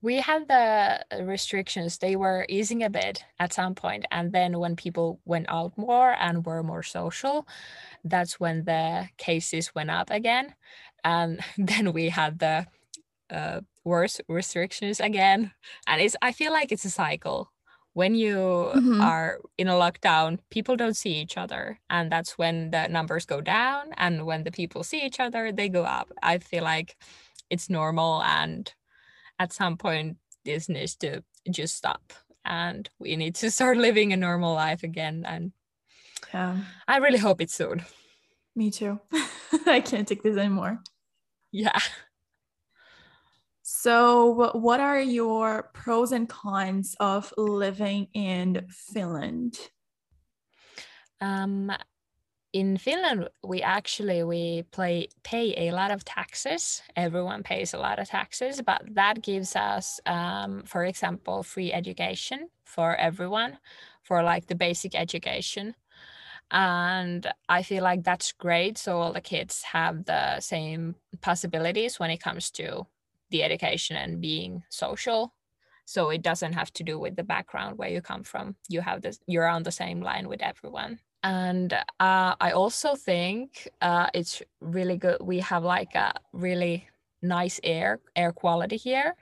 we 0.02 0.16
had 0.16 0.48
the 0.48 1.04
restrictions 1.24 1.98
they 1.98 2.16
were 2.16 2.46
easing 2.50 2.84
a 2.84 2.90
bit 2.90 3.24
at 3.40 3.54
some 3.54 3.74
point 3.76 4.06
and 4.12 4.32
then 4.32 4.60
when 4.60 4.76
people 4.76 5.20
went 5.26 5.46
out 5.50 5.78
more 5.78 6.16
and 6.20 6.46
were 6.46 6.64
more 6.64 6.84
social 6.84 7.48
that's 8.04 8.40
when 8.40 8.64
the 8.66 9.08
cases 9.18 9.74
went 9.74 9.90
up 9.90 10.10
again 10.12 10.54
and 11.04 11.40
then 11.58 11.94
we 11.94 12.10
had 12.10 12.40
the 12.40 12.66
uh, 13.30 13.62
worse 13.84 14.22
restrictions 14.28 15.00
again 15.00 15.52
and 15.88 16.02
it's 16.02 16.16
i 16.22 16.32
feel 16.32 16.52
like 16.52 16.72
it's 16.72 16.86
a 16.86 16.90
cycle 16.90 17.52
when 17.94 18.14
you 18.14 18.36
mm-hmm. 18.36 19.02
are 19.02 19.40
in 19.58 19.68
a 19.68 19.74
lockdown 19.74 20.38
people 20.52 20.76
don't 20.76 20.96
see 20.96 21.16
each 21.16 21.36
other 21.36 21.80
and 21.90 22.12
that's 22.12 22.38
when 22.38 22.70
the 22.70 22.88
numbers 22.88 23.26
go 23.26 23.42
down 23.42 23.88
and 23.98 24.26
when 24.26 24.44
the 24.44 24.52
people 24.52 24.84
see 24.84 25.02
each 25.04 25.20
other 25.20 25.52
they 25.52 25.68
go 25.68 25.84
up 25.84 26.12
i 26.22 26.38
feel 26.38 26.64
like 26.64 26.96
it's 27.50 27.70
normal 27.70 28.22
and 28.24 28.74
at 29.40 29.54
some 29.54 29.78
point 29.78 30.18
this 30.46 30.70
needs 30.70 30.96
to 30.96 31.24
just 31.50 31.76
stop 31.76 32.14
and 32.46 32.90
we 33.00 33.16
need 33.16 33.36
to 33.36 33.52
start 33.58 33.78
living 33.78 34.14
a 34.14 34.18
normal 34.18 34.54
life 34.54 34.84
again 34.84 35.24
and 35.28 35.52
yeah. 36.34 36.58
I 36.88 36.98
really 36.98 37.20
hope 37.20 37.42
it's 37.42 37.54
soon. 37.54 37.86
Me 38.56 38.72
too. 38.72 39.00
I 39.68 39.82
can't 39.82 40.08
take 40.08 40.24
this 40.24 40.38
anymore. 40.38 40.80
Yeah. 41.52 41.78
So 43.62 44.52
what 44.54 44.80
are 44.80 45.00
your 45.00 45.70
pros 45.74 46.12
and 46.12 46.28
cons 46.28 46.96
of 47.00 47.34
living 47.38 48.08
in 48.14 48.66
finland? 48.70 49.58
Um 51.22 51.72
in 52.54 52.78
Finland, 52.78 53.30
we 53.44 53.62
actually 53.62 54.24
we 54.24 54.64
play 54.72 55.08
pay 55.24 55.68
a 55.68 55.72
lot 55.72 55.92
of 55.92 56.04
taxes. 56.06 56.82
Everyone 56.96 57.44
pays 57.44 57.74
a 57.74 57.78
lot 57.78 58.00
of 58.00 58.08
taxes, 58.08 58.62
but 58.62 58.82
that 58.96 59.22
gives 59.22 59.56
us, 59.56 60.00
um, 60.06 60.64
for 60.66 60.86
example, 60.86 61.44
free 61.44 61.72
education 61.74 62.50
for 62.66 62.96
everyone, 62.96 63.58
for 64.04 64.24
like 64.24 64.48
the 64.48 64.56
basic 64.56 64.96
education, 64.96 65.76
and 66.52 67.28
I 67.50 67.64
feel 67.64 67.84
like 67.84 68.04
that's 68.04 68.32
great. 68.34 68.78
So 68.78 69.00
all 69.02 69.14
the 69.14 69.22
kids 69.22 69.64
have 69.64 70.06
the 70.06 70.40
same 70.40 70.96
possibilities 71.22 72.00
when 72.00 72.12
it 72.12 72.22
comes 72.22 72.52
to 72.52 72.88
the 73.32 73.44
education 73.44 73.98
and 73.98 74.22
being 74.22 74.64
social. 74.70 75.34
So 75.86 76.10
it 76.10 76.22
doesn't 76.22 76.54
have 76.54 76.72
to 76.74 76.84
do 76.84 77.00
with 77.00 77.16
the 77.16 77.24
background 77.24 77.78
where 77.78 77.90
you 77.90 78.02
come 78.02 78.24
from. 78.24 78.56
You 78.70 78.82
have 78.82 79.02
this. 79.02 79.20
You're 79.28 79.48
on 79.48 79.64
the 79.64 79.72
same 79.72 80.02
line 80.02 80.28
with 80.30 80.42
everyone 80.42 81.00
and 81.24 81.74
uh, 81.74 82.36
I 82.40 82.52
also 82.52 82.96
think 82.96 83.68
uh, 83.82 84.08
it's 84.14 84.42
really 84.62 84.98
good. 84.98 85.18
We 85.22 85.40
have 85.40 85.64
like 85.64 85.96
a 85.96 86.14
really 86.34 86.88
nice 87.22 87.60
air 87.64 88.00
air 88.16 88.32
quality 88.32 88.78
here, 88.78 89.16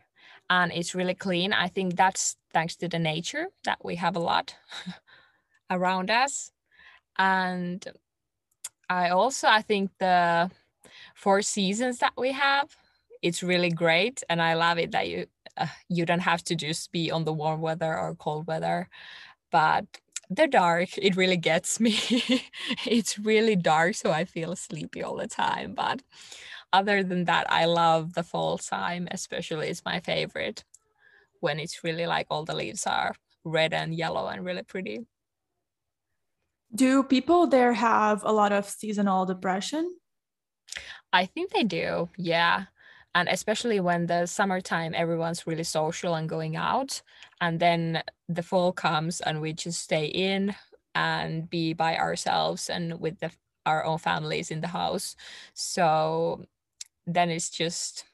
and 0.50 0.72
it's 0.72 0.96
really 0.96 1.16
clean. 1.16 1.54
I 1.54 1.68
think 1.68 1.96
that's 1.96 2.38
thanks 2.54 2.76
to 2.78 2.88
the 2.88 3.00
nature 3.00 3.48
that 3.64 3.84
we 3.84 3.96
have 3.96 4.16
a 4.16 4.20
lot 4.20 4.56
around 5.70 6.12
us, 6.12 6.52
and 7.18 7.86
I 8.90 9.10
also 9.10 9.48
I 9.48 9.62
think 9.62 9.92
the 10.00 10.52
four 11.16 11.42
seasons 11.42 12.00
that 12.00 12.14
we 12.18 12.32
have 12.32 12.76
it's 13.22 13.42
really 13.44 13.70
great 13.72 14.24
and 14.30 14.42
i 14.42 14.54
love 14.54 14.78
it 14.78 14.92
that 14.92 15.08
you 15.08 15.26
uh, 15.58 15.68
you 15.90 16.06
don't 16.06 16.20
have 16.20 16.44
to 16.44 16.56
just 16.56 16.92
be 16.92 17.12
on 17.12 17.24
the 17.26 17.34
warm 17.34 17.62
weather 17.62 17.98
or 17.98 18.16
cold 18.16 18.48
weather 18.48 18.90
but 19.52 19.86
the 20.30 20.48
dark 20.48 20.98
it 20.98 21.16
really 21.16 21.38
gets 21.38 21.80
me. 21.80 21.98
It's 22.86 23.20
really 23.20 23.56
dark 23.56 23.96
so 23.96 24.12
i 24.12 24.26
feel 24.26 24.56
sleepy 24.56 25.04
all 25.04 25.18
the 25.18 25.28
time 25.28 25.74
but 25.74 26.02
other 26.74 27.04
than 27.04 27.26
that 27.26 27.46
i 27.52 27.66
love 27.66 28.14
the 28.14 28.24
fall 28.24 28.58
time 28.58 29.08
especially 29.12 29.68
it's 29.68 29.86
my 29.86 30.00
favorite 30.00 30.64
when 31.40 31.60
it's 31.60 31.84
really 31.84 32.08
like 32.08 32.28
all 32.30 32.44
the 32.44 32.56
leaves 32.56 32.88
are 32.88 33.14
red 33.46 33.74
and 33.74 33.96
yellow 33.96 34.28
and 34.28 34.44
really 34.44 34.64
pretty. 34.64 35.06
Do 36.74 37.04
people 37.04 37.48
there 37.48 37.74
have 37.74 38.24
a 38.26 38.34
lot 38.34 38.52
of 38.52 38.68
seasonal 38.68 39.26
depression? 39.26 39.96
I 41.14 41.26
think 41.28 41.52
they 41.52 41.64
do 41.64 42.10
yeah. 42.18 42.66
And 43.14 43.30
especially 43.30 43.80
when 43.80 44.08
the 44.08 44.26
summertime 44.26 44.94
everyone's 44.94 45.48
really 45.48 45.64
social 45.64 46.16
and 46.16 46.28
going 46.28 46.58
out 46.58 47.02
and 47.42 47.60
then 47.60 48.04
the 48.30 48.44
fall 48.44 48.72
comes 48.72 49.22
and 49.22 49.42
we 49.42 49.54
just 49.54 49.82
stay 49.82 50.06
in 50.06 50.56
and 50.94 51.50
be 51.50 51.74
by 51.74 51.98
ourselves 51.98 52.70
and 52.70 53.00
with 53.00 53.20
the, 53.20 53.32
our 53.66 53.84
own 53.86 53.98
families 53.98 54.52
in 54.52 54.62
the 54.62 54.68
house. 54.68 55.16
So 55.54 56.46
then 57.08 57.30
it's 57.30 57.50
just 57.50 58.06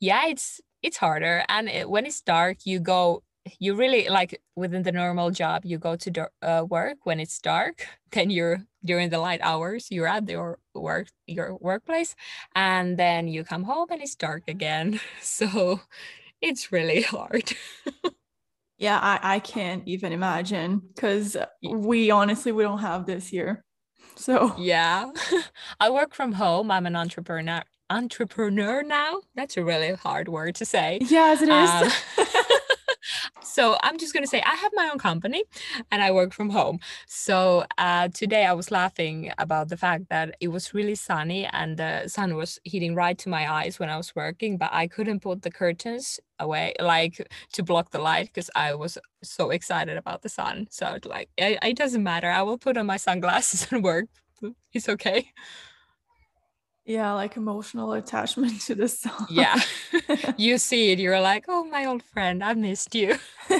yeah 0.00 0.26
it's 0.28 0.60
it's 0.82 0.98
harder. 0.98 1.44
And 1.48 1.68
it, 1.68 1.90
when 1.90 2.06
it's 2.06 2.20
dark 2.20 2.58
you 2.64 2.80
go 2.80 3.22
you 3.60 3.74
really 3.76 4.08
like 4.08 4.40
within 4.56 4.82
the 4.82 4.92
normal 4.92 5.30
job 5.30 5.64
you 5.64 5.78
go 5.78 5.96
to 5.96 6.28
uh, 6.42 6.64
work. 6.68 6.98
When 7.04 7.20
it's 7.20 7.38
dark 7.40 7.86
then 8.12 8.30
you're 8.30 8.62
during 8.84 9.10
the 9.10 9.18
light 9.18 9.40
hours 9.42 9.88
you're 9.90 10.06
at 10.06 10.28
your 10.28 10.58
work 10.74 11.08
your 11.26 11.56
workplace. 11.60 12.14
And 12.54 12.98
then 12.98 13.28
you 13.28 13.44
come 13.44 13.64
home 13.64 13.88
and 13.90 14.02
it's 14.02 14.14
dark 14.16 14.44
again. 14.48 15.00
So 15.22 15.80
it's 16.42 16.72
really 16.72 17.02
hard 17.16 17.54
yeah 18.78 18.98
i, 19.02 19.36
I 19.36 19.38
can't 19.38 19.82
even 19.86 20.12
imagine 20.12 20.82
because 20.94 21.36
we 21.62 22.10
honestly 22.10 22.52
we 22.52 22.62
don't 22.62 22.78
have 22.78 23.06
this 23.06 23.28
here. 23.28 23.64
So 24.16 24.54
yeah. 24.58 25.10
I 25.80 25.90
work 25.90 26.14
from 26.14 26.32
home. 26.32 26.70
I'm 26.70 26.86
an 26.86 26.96
entrepreneur 26.96 27.62
entrepreneur 27.88 28.82
now. 28.82 29.20
That's 29.36 29.56
a 29.56 29.64
really 29.64 29.94
hard 29.94 30.28
word 30.28 30.56
to 30.56 30.64
say. 30.64 30.98
Yes 31.02 31.40
it 31.42 31.48
is. 31.48 31.70
Um, 32.18 32.26
so 33.46 33.76
I'm 33.82 33.98
just 33.98 34.12
going 34.12 34.24
to 34.24 34.28
say 34.28 34.42
I 34.42 34.54
have 34.54 34.72
my 34.74 34.88
own 34.90 34.98
company 34.98 35.44
and 35.90 36.02
I 36.02 36.10
work 36.10 36.32
from 36.32 36.50
home. 36.50 36.80
So 37.06 37.64
uh, 37.78 38.08
today 38.08 38.44
I 38.44 38.52
was 38.52 38.70
laughing 38.70 39.32
about 39.38 39.68
the 39.68 39.76
fact 39.76 40.08
that 40.10 40.36
it 40.40 40.48
was 40.48 40.74
really 40.74 40.94
sunny 40.94 41.46
and 41.46 41.76
the 41.76 42.08
sun 42.08 42.36
was 42.36 42.58
hitting 42.64 42.94
right 42.94 43.16
to 43.18 43.28
my 43.28 43.50
eyes 43.50 43.78
when 43.78 43.88
I 43.88 43.96
was 43.96 44.14
working, 44.14 44.58
but 44.58 44.70
I 44.72 44.86
couldn't 44.86 45.20
put 45.20 45.42
the 45.42 45.50
curtains 45.50 46.20
away 46.38 46.74
like 46.80 47.26
to 47.52 47.62
block 47.62 47.90
the 47.90 47.98
light 47.98 48.26
because 48.26 48.50
I 48.54 48.74
was 48.74 48.98
so 49.22 49.50
excited 49.50 49.96
about 49.96 50.22
the 50.22 50.28
sun. 50.28 50.66
So 50.70 50.98
like 51.04 51.30
it, 51.36 51.58
it 51.62 51.76
doesn't 51.76 52.02
matter. 52.02 52.30
I 52.30 52.42
will 52.42 52.58
put 52.58 52.76
on 52.76 52.86
my 52.86 52.96
sunglasses 52.98 53.68
and 53.72 53.82
work. 53.82 54.06
It's 54.72 54.88
okay. 54.88 55.30
Yeah, 56.86 57.14
like 57.14 57.36
emotional 57.36 57.92
attachment 57.94 58.60
to 58.62 58.76
the 58.76 58.86
song. 58.86 59.26
Yeah. 59.28 59.60
you 60.36 60.56
see 60.56 60.92
it, 60.92 61.00
you're 61.00 61.20
like, 61.20 61.46
oh, 61.48 61.64
my 61.64 61.84
old 61.84 62.04
friend, 62.04 62.44
I 62.44 62.54
missed 62.54 62.94
you. 62.94 63.18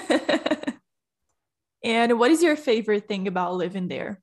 and 1.82 2.18
what 2.20 2.30
is 2.30 2.40
your 2.40 2.54
favorite 2.54 3.08
thing 3.08 3.26
about 3.26 3.54
living 3.54 3.88
there? 3.88 4.20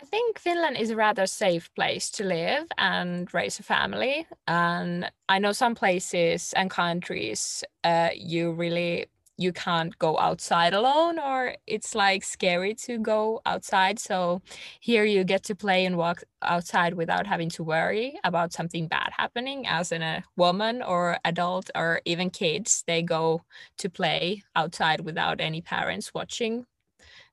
I 0.00 0.04
think 0.06 0.38
Finland 0.38 0.78
is 0.78 0.90
a 0.90 0.96
rather 0.96 1.26
safe 1.26 1.68
place 1.74 2.10
to 2.12 2.24
live 2.24 2.66
and 2.78 3.32
raise 3.34 3.58
a 3.58 3.62
family. 3.62 4.26
And 4.46 5.10
I 5.28 5.38
know 5.38 5.52
some 5.52 5.74
places 5.74 6.54
and 6.56 6.70
countries 6.70 7.62
uh, 7.84 8.10
you 8.14 8.52
really 8.52 9.06
you 9.38 9.52
can't 9.52 9.96
go 9.98 10.18
outside 10.18 10.74
alone 10.74 11.18
or 11.18 11.54
it's 11.66 11.94
like 11.94 12.24
scary 12.24 12.74
to 12.74 12.98
go 12.98 13.40
outside 13.46 13.98
so 13.98 14.42
here 14.80 15.04
you 15.04 15.22
get 15.22 15.44
to 15.44 15.54
play 15.54 15.84
and 15.86 15.96
walk 15.96 16.24
outside 16.42 16.94
without 16.94 17.26
having 17.26 17.48
to 17.48 17.62
worry 17.62 18.18
about 18.24 18.52
something 18.52 18.88
bad 18.88 19.10
happening 19.16 19.64
as 19.66 19.92
in 19.92 20.02
a 20.02 20.24
woman 20.36 20.82
or 20.82 21.16
adult 21.24 21.70
or 21.76 22.00
even 22.04 22.28
kids 22.30 22.82
they 22.88 23.00
go 23.00 23.40
to 23.78 23.88
play 23.88 24.42
outside 24.56 25.00
without 25.00 25.40
any 25.40 25.60
parents 25.60 26.12
watching. 26.12 26.66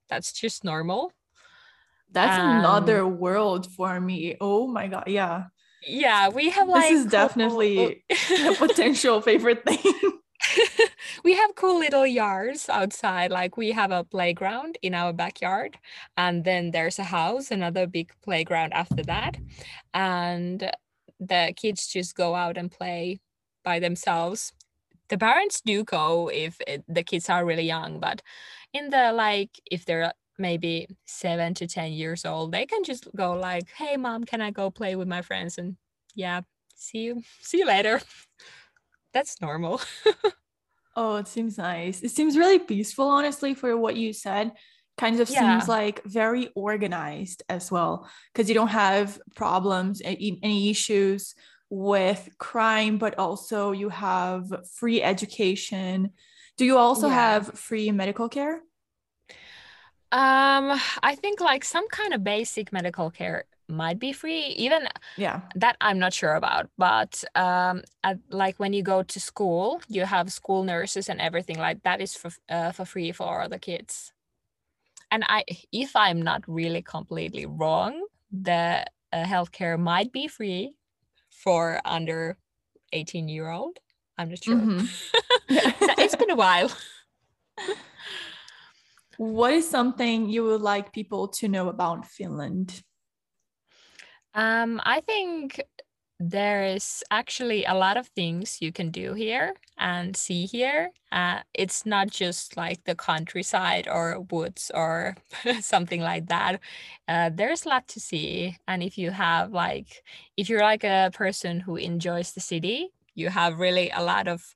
That's 0.08 0.32
just 0.32 0.64
normal. 0.64 1.12
That's 2.12 2.38
um, 2.38 2.60
another 2.60 3.08
world 3.08 3.72
for 3.72 4.00
me. 4.00 4.38
Oh 4.40 4.68
my 4.68 4.88
god 4.88 5.06
yeah. 5.08 5.46
Yeah 5.88 6.30
we 6.30 6.52
have 6.52 6.68
like 6.68 6.92
this 6.92 7.02
is 7.02 7.06
definitely 7.12 8.04
a 8.46 8.54
potential 8.54 9.22
favorite 9.22 9.66
thing 9.66 10.20
we 11.24 11.36
have 11.36 11.56
cool 11.56 11.80
little 11.80 12.06
yards 12.06 12.70
outside. 12.70 13.32
Like 13.32 13.58
we 13.58 13.72
have 13.72 13.92
a 13.92 14.04
playground 14.04 14.78
in 14.82 14.94
our 14.94 15.14
backyard, 15.14 15.78
and 16.18 16.44
then 16.44 16.72
there's 16.72 17.00
a 17.00 17.04
house, 17.04 17.52
another 17.52 17.88
big 17.88 18.12
playground 18.24 18.74
after 18.74 19.04
that. 19.04 19.38
And 19.94 20.72
the 21.20 21.54
kids 21.56 21.88
just 21.88 22.16
go 22.16 22.36
out 22.36 22.58
and 22.58 22.72
play 22.72 23.20
by 23.64 23.80
themselves. 23.80 24.54
The 25.10 25.18
parents 25.18 25.62
do 25.62 25.84
go 25.84 26.30
if 26.30 26.60
it, 26.68 26.84
the 26.88 27.04
kids 27.04 27.30
are 27.30 27.46
really 27.46 27.64
young, 27.66 28.00
but 28.00 28.22
in 28.74 28.90
the 28.90 29.14
like, 29.14 29.52
if 29.72 29.86
they're 29.86 30.14
maybe 30.38 30.88
seven 31.06 31.54
to 31.56 31.68
10 31.68 31.94
years 31.94 32.26
old, 32.26 32.52
they 32.52 32.66
can 32.66 32.84
just 32.84 33.08
go 33.16 33.34
like, 33.34 33.70
hey, 33.78 33.98
mom, 33.98 34.24
can 34.26 34.42
I 34.42 34.52
go 34.52 34.70
play 34.72 34.96
with 34.96 35.08
my 35.08 35.22
friends? 35.22 35.58
And 35.58 35.78
yeah, 36.16 36.42
see 36.76 37.00
you, 37.00 37.24
see 37.42 37.60
you 37.60 37.66
later. 37.66 38.02
That's 39.16 39.42
normal. 39.42 39.82
Oh, 40.96 41.18
it 41.18 41.28
seems 41.28 41.58
nice. 41.58 42.02
It 42.02 42.12
seems 42.12 42.38
really 42.38 42.60
peaceful, 42.60 43.08
honestly, 43.08 43.54
for 43.54 43.76
what 43.76 43.98
you 43.98 44.14
said. 44.14 44.52
Kind 44.98 45.20
of 45.20 45.30
yeah. 45.30 45.40
seems 45.40 45.68
like 45.68 46.02
very 46.06 46.50
organized 46.56 47.44
as 47.50 47.70
well, 47.70 48.10
because 48.32 48.48
you 48.48 48.56
don't 48.56 48.70
have 48.70 49.20
problems, 49.36 50.02
any 50.06 50.70
issues 50.70 51.36
with 51.70 52.30
crime, 52.38 52.98
but 52.98 53.20
also 53.20 53.74
you 53.74 53.90
have 53.90 54.46
free 54.76 55.04
education. 55.04 56.12
Do 56.58 56.64
you 56.64 56.78
also 56.78 57.08
yeah. 57.08 57.14
have 57.16 57.60
free 57.60 57.92
medical 57.92 58.30
care? 58.30 58.62
Um, 60.14 60.80
I 61.04 61.18
think 61.20 61.42
like 61.42 61.66
some 61.66 61.90
kind 61.90 62.14
of 62.14 62.24
basic 62.24 62.72
medical 62.72 63.12
care 63.12 63.44
might 63.68 64.00
be 64.00 64.14
free 64.14 64.46
even 64.58 64.88
yeah. 65.18 65.42
that 65.56 65.76
i'm 65.82 66.00
not 66.00 66.14
sure 66.14 66.36
about 66.36 66.70
but 66.78 67.24
um 67.36 67.82
at, 68.04 68.20
like 68.30 68.60
when 68.60 68.74
you 68.74 68.84
go 68.84 69.02
to 69.04 69.20
school 69.20 69.82
you 69.88 70.06
have 70.06 70.32
school 70.32 70.64
nurses 70.64 71.10
and 71.10 71.20
everything 71.20 71.58
like 71.58 71.82
that 71.84 72.02
is 72.02 72.16
for 72.16 72.32
uh, 72.50 72.72
for 72.72 72.86
free 72.86 73.12
for 73.12 73.48
the 73.48 73.60
kids. 73.60 74.12
And 75.12 75.24
i 75.28 75.44
if 75.72 75.96
i'm 75.96 76.22
not 76.22 76.44
really 76.48 76.82
completely 76.82 77.46
wrong 77.46 78.06
the 78.32 78.86
uh, 79.14 79.24
healthcare 79.24 79.80
might 79.80 80.12
be 80.12 80.28
free 80.28 80.74
for 81.30 81.80
under 81.86 82.38
18 82.92 83.28
year 83.28 83.50
old. 83.50 83.78
I'm 84.18 84.30
not 84.30 84.44
sure. 84.44 84.56
Mm-hmm. 84.56 84.86
it's 86.00 86.16
been 86.16 86.32
a 86.32 86.36
while. 86.36 86.72
What 89.18 89.54
is 89.54 89.70
something 89.70 90.30
you 90.30 90.44
would 90.44 90.62
like 90.62 90.92
people 90.92 91.30
to 91.40 91.48
know 91.48 91.70
about 91.70 92.06
finland 92.06 92.84
um, 94.36 94.82
I 94.86 95.02
think 95.02 95.64
there 96.20 96.66
is 96.66 97.04
actually 97.12 97.66
a 97.66 97.74
lot 97.76 97.98
of 97.98 98.08
things 98.10 98.60
you 98.62 98.72
can 98.72 98.92
do 98.92 99.14
here 99.14 99.54
and 99.78 100.16
see 100.18 100.46
here. 100.46 100.92
Uh, 101.12 101.42
it's 101.54 101.86
not 101.86 102.10
just 102.10 102.58
like 102.58 102.84
the 102.86 102.96
countryside 102.96 103.88
or 103.88 104.22
woods 104.32 104.72
or 104.74 105.18
something 105.62 106.02
like 106.02 106.28
that. 106.28 106.60
Uh, 107.08 107.30
there's 107.34 107.66
a 107.66 107.70
lot 107.70 107.88
to 107.90 108.00
see. 108.00 108.58
And 108.68 108.84
if 108.84 108.98
you 108.98 109.12
have 109.12 109.52
like, 109.52 110.04
if 110.38 110.50
you're 110.50 110.62
like 110.64 110.84
a 110.86 111.12
person 111.14 111.62
who 111.62 111.76
enjoys 111.78 112.34
the 112.34 112.42
city, 112.42 112.92
you 113.16 113.30
have 113.30 113.60
really 113.60 113.92
a 113.92 114.04
lot 114.04 114.28
of 114.28 114.56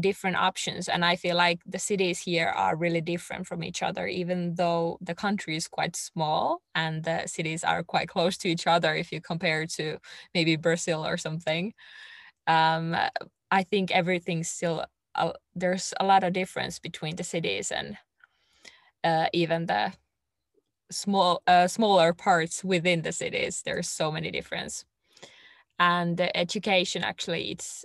different 0.00 0.36
options 0.36 0.88
and 0.88 1.04
i 1.04 1.14
feel 1.16 1.36
like 1.36 1.60
the 1.66 1.78
cities 1.78 2.18
here 2.18 2.48
are 2.48 2.76
really 2.76 3.00
different 3.00 3.46
from 3.46 3.62
each 3.62 3.82
other 3.82 4.06
even 4.06 4.54
though 4.56 4.98
the 5.00 5.14
country 5.14 5.56
is 5.56 5.68
quite 5.68 5.94
small 5.94 6.60
and 6.74 7.04
the 7.04 7.22
cities 7.26 7.62
are 7.62 7.82
quite 7.82 8.08
close 8.08 8.36
to 8.36 8.48
each 8.48 8.66
other 8.66 8.94
if 8.94 9.12
you 9.12 9.20
compare 9.20 9.66
to 9.66 9.98
maybe 10.34 10.56
brazil 10.56 11.06
or 11.06 11.16
something. 11.16 11.72
Um, 12.46 12.96
i 13.50 13.62
think 13.62 13.90
everything's 13.90 14.48
still 14.48 14.84
uh, 15.14 15.32
there's 15.54 15.94
a 16.00 16.04
lot 16.04 16.24
of 16.24 16.32
difference 16.32 16.78
between 16.78 17.16
the 17.16 17.24
cities 17.24 17.70
and 17.70 17.96
uh, 19.04 19.26
even 19.32 19.66
the 19.66 19.92
small 20.90 21.42
uh, 21.46 21.68
smaller 21.68 22.12
parts 22.12 22.64
within 22.64 23.02
the 23.02 23.12
cities. 23.12 23.62
There's 23.64 23.88
so 23.88 24.10
many 24.10 24.30
difference. 24.30 24.84
And 25.78 26.16
the 26.16 26.34
education 26.36 27.02
actually 27.02 27.50
it's 27.50 27.84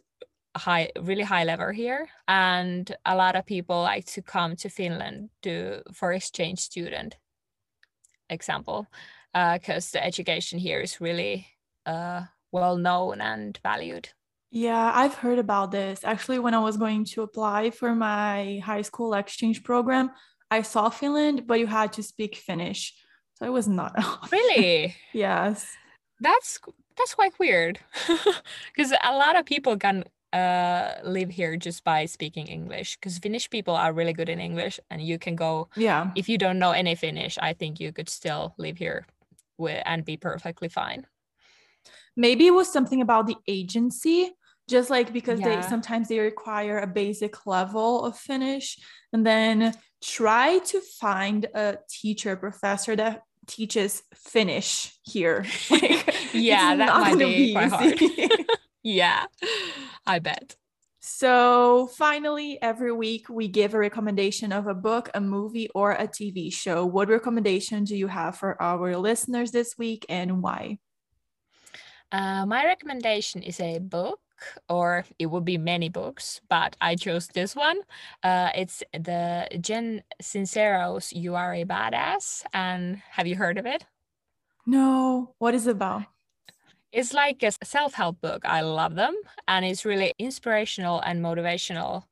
high 0.55 0.89
really 1.01 1.23
high 1.23 1.43
level 1.43 1.69
here 1.69 2.07
and 2.27 2.95
a 3.05 3.15
lot 3.15 3.35
of 3.35 3.45
people 3.45 3.81
like 3.81 4.05
to 4.05 4.21
come 4.21 4.55
to 4.55 4.69
finland 4.69 5.29
to 5.41 5.81
for 5.93 6.11
exchange 6.11 6.59
student 6.59 7.17
example 8.29 8.87
because 9.33 9.93
uh, 9.95 9.99
the 9.99 10.03
education 10.03 10.57
here 10.57 10.79
is 10.79 10.99
really 10.99 11.47
uh, 11.85 12.23
well 12.51 12.77
known 12.77 13.21
and 13.21 13.59
valued. 13.61 14.09
Yeah 14.51 14.91
i've 14.95 15.13
heard 15.13 15.37
about 15.37 15.71
this. 15.71 16.03
Actually 16.03 16.39
when 16.39 16.55
i 16.55 16.59
was 16.59 16.77
going 16.77 17.05
to 17.05 17.21
apply 17.21 17.69
for 17.69 17.93
my 17.93 18.59
high 18.65 18.81
school 18.81 19.13
exchange 19.13 19.63
program 19.63 20.09
i 20.49 20.63
saw 20.63 20.89
finland 20.89 21.45
but 21.45 21.59
you 21.59 21.67
had 21.67 21.93
to 21.93 22.01
speak 22.01 22.35
finnish 22.35 22.93
so 23.39 23.45
it 23.45 23.53
was 23.53 23.67
not 23.67 23.93
really? 24.31 24.95
Yes. 25.13 25.65
That's 26.19 26.59
that's 26.97 27.15
quite 27.15 27.39
weird. 27.39 27.79
Because 28.75 28.91
a 29.03 29.13
lot 29.13 29.39
of 29.39 29.45
people 29.45 29.77
can 29.77 30.03
uh 30.33 30.93
live 31.03 31.29
here 31.29 31.57
just 31.57 31.83
by 31.83 32.05
speaking 32.05 32.45
english 32.47 32.97
because 32.97 33.17
finnish 33.17 33.49
people 33.49 33.75
are 33.75 33.91
really 33.91 34.13
good 34.13 34.29
in 34.29 34.39
english 34.39 34.79
and 34.91 35.01
you 35.01 35.17
can 35.17 35.35
go 35.35 35.67
yeah. 35.75 36.11
if 36.15 36.29
you 36.29 36.37
don't 36.37 36.59
know 36.59 36.71
any 36.71 36.93
finnish 36.93 37.37
i 37.41 37.51
think 37.51 37.79
you 37.79 37.91
could 37.91 38.07
still 38.07 38.53
live 38.57 38.77
here 38.77 39.05
with 39.59 39.83
and 39.85 40.05
be 40.05 40.17
perfectly 40.17 40.69
fine. 40.69 41.05
Maybe 42.15 42.47
it 42.47 42.53
was 42.53 42.71
something 42.71 43.01
about 43.01 43.27
the 43.27 43.35
agency 43.47 44.31
just 44.67 44.89
like 44.89 45.11
because 45.11 45.39
yeah. 45.39 45.61
they 45.61 45.67
sometimes 45.67 46.07
they 46.07 46.19
require 46.19 46.79
a 46.79 46.87
basic 46.87 47.45
level 47.47 48.05
of 48.05 48.17
finnish 48.17 48.77
and 49.11 49.25
then 49.25 49.73
try 50.03 50.59
to 50.59 50.79
find 50.99 51.45
a 51.55 51.77
teacher 51.89 52.35
professor 52.35 52.95
that 52.95 53.23
teaches 53.47 54.03
finnish 54.15 54.95
here. 55.03 55.45
Like, 55.71 56.15
yeah 56.33 56.75
that 56.75 56.95
might 56.95 57.17
be, 57.17 57.47
be 57.47 57.53
quite 57.53 57.71
hard 57.71 57.99
yeah 58.83 59.25
I 60.05 60.19
bet. 60.19 60.55
So, 61.01 61.87
finally, 61.95 62.61
every 62.61 62.91
week 62.91 63.29
we 63.29 63.47
give 63.47 63.73
a 63.73 63.79
recommendation 63.79 64.51
of 64.51 64.67
a 64.67 64.73
book, 64.73 65.09
a 65.13 65.21
movie, 65.21 65.69
or 65.73 65.91
a 65.93 66.07
TV 66.07 66.51
show. 66.51 66.85
What 66.85 67.07
recommendation 67.07 67.85
do 67.85 67.95
you 67.95 68.07
have 68.07 68.35
for 68.37 68.61
our 68.61 68.97
listeners 68.97 69.51
this 69.51 69.77
week 69.77 70.05
and 70.09 70.41
why? 70.43 70.79
Uh, 72.11 72.45
my 72.45 72.65
recommendation 72.65 73.43
is 73.43 73.59
a 73.59 73.79
book, 73.79 74.19
or 74.67 75.05
it 75.17 75.27
would 75.27 75.45
be 75.45 75.57
many 75.57 75.89
books, 75.89 76.41
but 76.49 76.75
I 76.81 76.95
chose 76.95 77.27
this 77.27 77.55
one. 77.55 77.79
Uh, 78.23 78.49
it's 78.55 78.83
the 78.91 79.47
Jen 79.61 80.03
Sincero's 80.21 81.13
You 81.13 81.35
Are 81.35 81.53
a 81.53 81.65
Badass. 81.65 82.43
And 82.53 83.01
have 83.11 83.27
you 83.27 83.35
heard 83.35 83.57
of 83.57 83.65
it? 83.65 83.85
No. 84.65 85.33
What 85.37 85.53
is 85.53 85.67
it 85.67 85.71
about? 85.71 86.03
It's 86.91 87.13
like 87.13 87.43
a 87.43 87.51
self 87.63 87.93
help 87.93 88.21
book. 88.21 88.43
I 88.45 88.61
love 88.61 88.95
them. 88.95 89.15
And 89.47 89.65
it's 89.65 89.85
really 89.85 90.13
inspirational 90.19 90.99
and 91.01 91.21
motivational. 91.23 92.03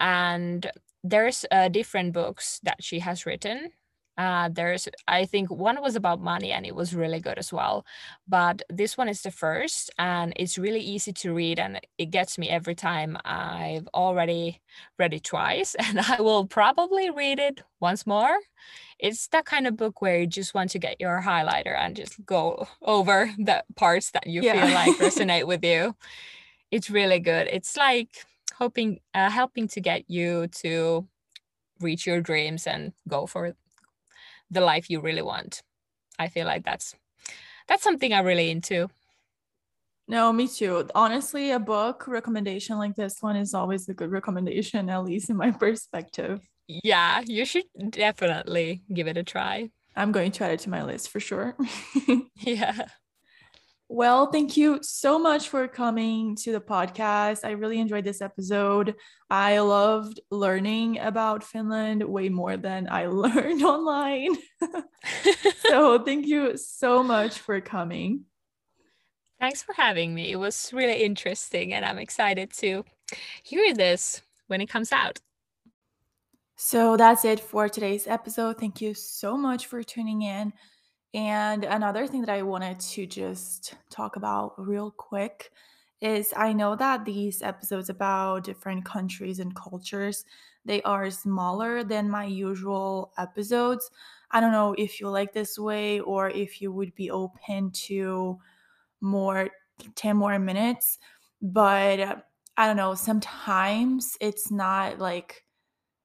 And 0.00 0.70
there's 1.04 1.44
uh, 1.50 1.68
different 1.68 2.12
books 2.12 2.60
that 2.62 2.82
she 2.82 3.00
has 3.00 3.26
written 3.26 3.70
uh, 4.18 4.48
there's 4.52 4.88
i 5.08 5.24
think 5.24 5.50
one 5.50 5.80
was 5.80 5.96
about 5.96 6.20
money 6.20 6.52
and 6.52 6.66
it 6.66 6.74
was 6.74 6.94
really 6.94 7.20
good 7.20 7.38
as 7.38 7.52
well 7.52 7.84
but 8.28 8.62
this 8.68 8.96
one 8.98 9.08
is 9.08 9.22
the 9.22 9.30
first 9.30 9.90
and 9.98 10.32
it's 10.36 10.58
really 10.58 10.80
easy 10.80 11.12
to 11.12 11.32
read 11.32 11.58
and 11.58 11.80
it 11.98 12.10
gets 12.10 12.36
me 12.38 12.48
every 12.48 12.74
time 12.74 13.16
i've 13.24 13.88
already 13.94 14.60
read 14.98 15.14
it 15.14 15.24
twice 15.24 15.74
and 15.78 15.98
i 16.00 16.20
will 16.20 16.46
probably 16.46 17.10
read 17.10 17.38
it 17.38 17.62
once 17.80 18.06
more 18.06 18.36
it's 19.02 19.26
that 19.28 19.44
kind 19.44 19.66
of 19.66 19.76
book 19.76 20.00
where 20.00 20.20
you 20.20 20.26
just 20.26 20.54
want 20.54 20.70
to 20.70 20.78
get 20.78 21.00
your 21.00 21.20
highlighter 21.20 21.76
and 21.76 21.96
just 21.96 22.24
go 22.24 22.66
over 22.82 23.30
the 23.38 23.62
parts 23.76 24.10
that 24.12 24.26
you 24.26 24.42
yeah. 24.42 24.52
feel 24.52 24.74
like 24.74 24.96
resonate 25.06 25.46
with 25.46 25.64
you 25.64 25.94
it's 26.70 26.88
really 26.88 27.18
good 27.18 27.46
it's 27.52 27.76
like 27.76 28.24
hoping 28.54 29.00
uh, 29.14 29.28
helping 29.28 29.68
to 29.68 29.80
get 29.80 30.08
you 30.08 30.46
to 30.48 31.06
reach 31.82 32.06
your 32.06 32.20
dreams 32.20 32.66
and 32.66 32.92
go 33.08 33.26
for 33.26 33.54
the 34.50 34.60
life 34.60 34.88
you 34.88 35.00
really 35.00 35.22
want. 35.22 35.62
I 36.18 36.28
feel 36.28 36.46
like 36.46 36.64
that's 36.64 36.94
that's 37.68 37.82
something 37.82 38.12
I'm 38.12 38.24
really 38.24 38.50
into. 38.50 38.88
No, 40.08 40.32
me 40.32 40.48
too. 40.48 40.88
Honestly, 40.94 41.52
a 41.52 41.58
book 41.58 42.06
recommendation 42.06 42.76
like 42.76 42.94
this 42.94 43.16
one 43.20 43.36
is 43.36 43.54
always 43.54 43.88
a 43.88 43.94
good 43.94 44.10
recommendation, 44.10 44.90
at 44.90 45.04
least 45.04 45.30
in 45.30 45.36
my 45.36 45.50
perspective. 45.64 46.40
Yeah, 46.68 47.22
you 47.26 47.44
should 47.44 47.64
definitely 47.90 48.82
give 48.92 49.06
it 49.06 49.16
a 49.16 49.22
try. 49.22 49.70
I'm 49.94 50.12
going 50.12 50.32
to 50.32 50.44
add 50.44 50.52
it 50.52 50.60
to 50.60 50.70
my 50.70 50.82
list 50.82 51.08
for 51.10 51.20
sure. 51.20 51.56
yeah. 52.38 52.86
Well, 53.94 54.32
thank 54.32 54.56
you 54.56 54.78
so 54.80 55.18
much 55.18 55.50
for 55.50 55.68
coming 55.68 56.34
to 56.36 56.52
the 56.52 56.62
podcast. 56.62 57.44
I 57.44 57.50
really 57.50 57.78
enjoyed 57.78 58.04
this 58.04 58.22
episode. 58.22 58.94
I 59.28 59.58
loved 59.58 60.18
learning 60.30 60.98
about 60.98 61.44
Finland 61.44 62.02
way 62.02 62.30
more 62.30 62.56
than 62.56 62.88
I 62.90 63.06
learned 63.24 63.62
online. 63.62 64.34
so, 65.68 65.98
thank 65.98 66.26
you 66.26 66.56
so 66.56 67.02
much 67.02 67.38
for 67.38 67.60
coming. 67.60 68.24
Thanks 69.38 69.62
for 69.62 69.74
having 69.74 70.14
me. 70.14 70.32
It 70.32 70.36
was 70.36 70.72
really 70.72 71.02
interesting, 71.02 71.74
and 71.74 71.84
I'm 71.84 71.98
excited 71.98 72.50
to 72.60 72.84
hear 73.42 73.74
this 73.74 74.22
when 74.46 74.62
it 74.62 74.70
comes 74.70 74.90
out. 74.90 75.18
So, 76.64 76.96
that's 76.96 77.24
it 77.24 77.40
for 77.40 77.68
today's 77.68 78.06
episode. 78.06 78.56
Thank 78.56 78.80
you 78.80 78.94
so 78.94 79.36
much 79.36 79.66
for 79.66 79.82
tuning 79.82 80.22
in. 80.22 80.52
And 81.12 81.64
another 81.64 82.06
thing 82.06 82.20
that 82.20 82.30
I 82.30 82.42
wanted 82.42 82.78
to 82.78 83.04
just 83.04 83.74
talk 83.90 84.14
about 84.14 84.54
real 84.56 84.92
quick 84.92 85.50
is 86.00 86.32
I 86.36 86.52
know 86.52 86.76
that 86.76 87.04
these 87.04 87.42
episodes 87.42 87.90
about 87.90 88.44
different 88.44 88.84
countries 88.84 89.40
and 89.40 89.56
cultures 89.56 90.24
they 90.64 90.80
are 90.82 91.10
smaller 91.10 91.82
than 91.82 92.08
my 92.08 92.26
usual 92.26 93.12
episodes. 93.18 93.90
I 94.30 94.40
don't 94.40 94.52
know 94.52 94.76
if 94.78 95.00
you 95.00 95.08
like 95.08 95.32
this 95.32 95.58
way 95.58 95.98
or 95.98 96.30
if 96.30 96.62
you 96.62 96.70
would 96.70 96.94
be 96.94 97.10
open 97.10 97.72
to 97.88 98.38
more 99.00 99.50
10 99.96 100.16
more 100.16 100.38
minutes, 100.38 101.00
but 101.42 102.24
I 102.56 102.66
don't 102.68 102.76
know, 102.76 102.94
sometimes 102.94 104.16
it's 104.20 104.52
not 104.52 105.00
like 105.00 105.44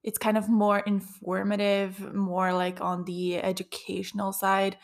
it's 0.03 0.17
kind 0.17 0.37
of 0.37 0.49
more 0.49 0.79
informative, 0.79 2.13
more 2.13 2.53
like 2.53 2.81
on 2.81 3.03
the 3.05 3.37
educational 3.37 4.31
side. 4.31 4.77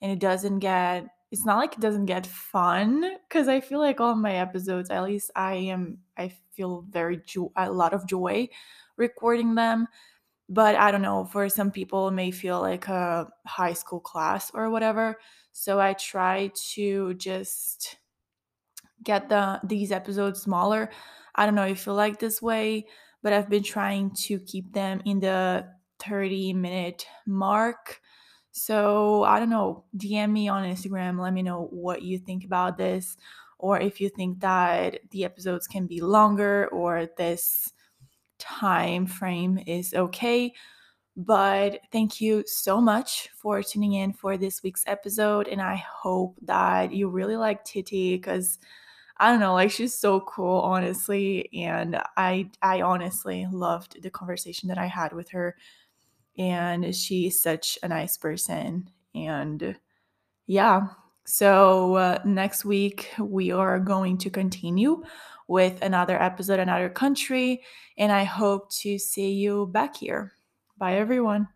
And 0.00 0.12
it 0.12 0.20
doesn't 0.20 0.60
get, 0.60 1.06
it's 1.30 1.44
not 1.44 1.58
like 1.58 1.74
it 1.74 1.80
doesn't 1.80 2.06
get 2.06 2.26
fun 2.26 3.16
because 3.28 3.48
I 3.48 3.60
feel 3.60 3.80
like 3.80 4.00
all 4.00 4.14
my 4.14 4.34
episodes, 4.34 4.90
at 4.90 5.02
least 5.02 5.30
I 5.34 5.54
am, 5.54 5.98
I 6.16 6.32
feel 6.52 6.86
very, 6.88 7.20
jo- 7.26 7.52
a 7.56 7.70
lot 7.70 7.92
of 7.92 8.06
joy 8.06 8.48
recording 8.96 9.54
them. 9.54 9.88
But 10.48 10.76
I 10.76 10.90
don't 10.90 11.02
know, 11.02 11.26
for 11.26 11.48
some 11.48 11.70
people, 11.70 12.10
may 12.10 12.30
feel 12.30 12.60
like 12.60 12.88
a 12.88 13.28
high 13.46 13.74
school 13.74 14.00
class 14.00 14.50
or 14.54 14.70
whatever. 14.70 15.18
So 15.52 15.78
I 15.78 15.92
try 15.92 16.50
to 16.72 17.14
just 17.14 17.98
get 19.02 19.28
the 19.28 19.60
these 19.64 19.92
episodes 19.92 20.42
smaller. 20.42 20.90
I 21.34 21.46
don't 21.46 21.54
know 21.54 21.66
if 21.66 21.86
you 21.86 21.92
like 21.92 22.18
this 22.18 22.40
way 22.42 22.86
but 23.22 23.32
I've 23.32 23.48
been 23.48 23.62
trying 23.62 24.12
to 24.26 24.38
keep 24.40 24.72
them 24.72 25.02
in 25.04 25.20
the 25.20 25.66
30 26.00 26.52
minute 26.52 27.06
mark. 27.26 28.00
So 28.52 29.24
I 29.24 29.38
don't 29.38 29.50
know, 29.50 29.84
DM 29.96 30.32
me 30.32 30.48
on 30.48 30.64
Instagram, 30.64 31.20
let 31.20 31.32
me 31.32 31.42
know 31.42 31.68
what 31.70 32.02
you 32.02 32.18
think 32.18 32.44
about 32.44 32.76
this, 32.76 33.16
or 33.58 33.80
if 33.80 34.00
you 34.00 34.08
think 34.08 34.40
that 34.40 35.00
the 35.10 35.24
episodes 35.24 35.66
can 35.66 35.86
be 35.86 36.00
longer 36.00 36.68
or 36.68 37.08
this 37.16 37.72
time 38.38 39.06
frame 39.06 39.58
is 39.66 39.94
okay. 39.94 40.52
But 41.16 41.80
thank 41.90 42.20
you 42.20 42.44
so 42.46 42.80
much 42.80 43.28
for 43.34 43.60
tuning 43.62 43.94
in 43.94 44.12
for 44.12 44.36
this 44.36 44.62
week's 44.62 44.84
episode. 44.86 45.48
And 45.48 45.60
I 45.60 45.74
hope 45.74 46.36
that 46.42 46.92
you 46.92 47.08
really 47.08 47.36
like 47.36 47.64
Tytti 47.64 48.12
because 48.12 48.58
I 49.20 49.30
don't 49.30 49.40
know, 49.40 49.54
like 49.54 49.70
she's 49.70 49.94
so 49.94 50.20
cool, 50.20 50.60
honestly. 50.60 51.48
And 51.52 52.00
I 52.16 52.50
I 52.62 52.82
honestly 52.82 53.46
loved 53.50 54.00
the 54.02 54.10
conversation 54.10 54.68
that 54.68 54.78
I 54.78 54.86
had 54.86 55.12
with 55.12 55.30
her. 55.30 55.56
And 56.38 56.94
she's 56.94 57.42
such 57.42 57.78
a 57.82 57.88
nice 57.88 58.16
person. 58.16 58.90
And 59.14 59.76
yeah. 60.46 60.88
So 61.26 61.94
uh, 61.96 62.20
next 62.24 62.64
week 62.64 63.10
we 63.20 63.52
are 63.52 63.80
going 63.80 64.18
to 64.18 64.30
continue 64.30 65.02
with 65.48 65.82
another 65.82 66.20
episode, 66.22 66.60
another 66.60 66.88
country. 66.90 67.62
And 67.98 68.12
I 68.12 68.24
hope 68.24 68.70
to 68.82 68.98
see 68.98 69.32
you 69.32 69.66
back 69.66 69.96
here. 69.96 70.32
Bye 70.78 70.96
everyone. 70.96 71.48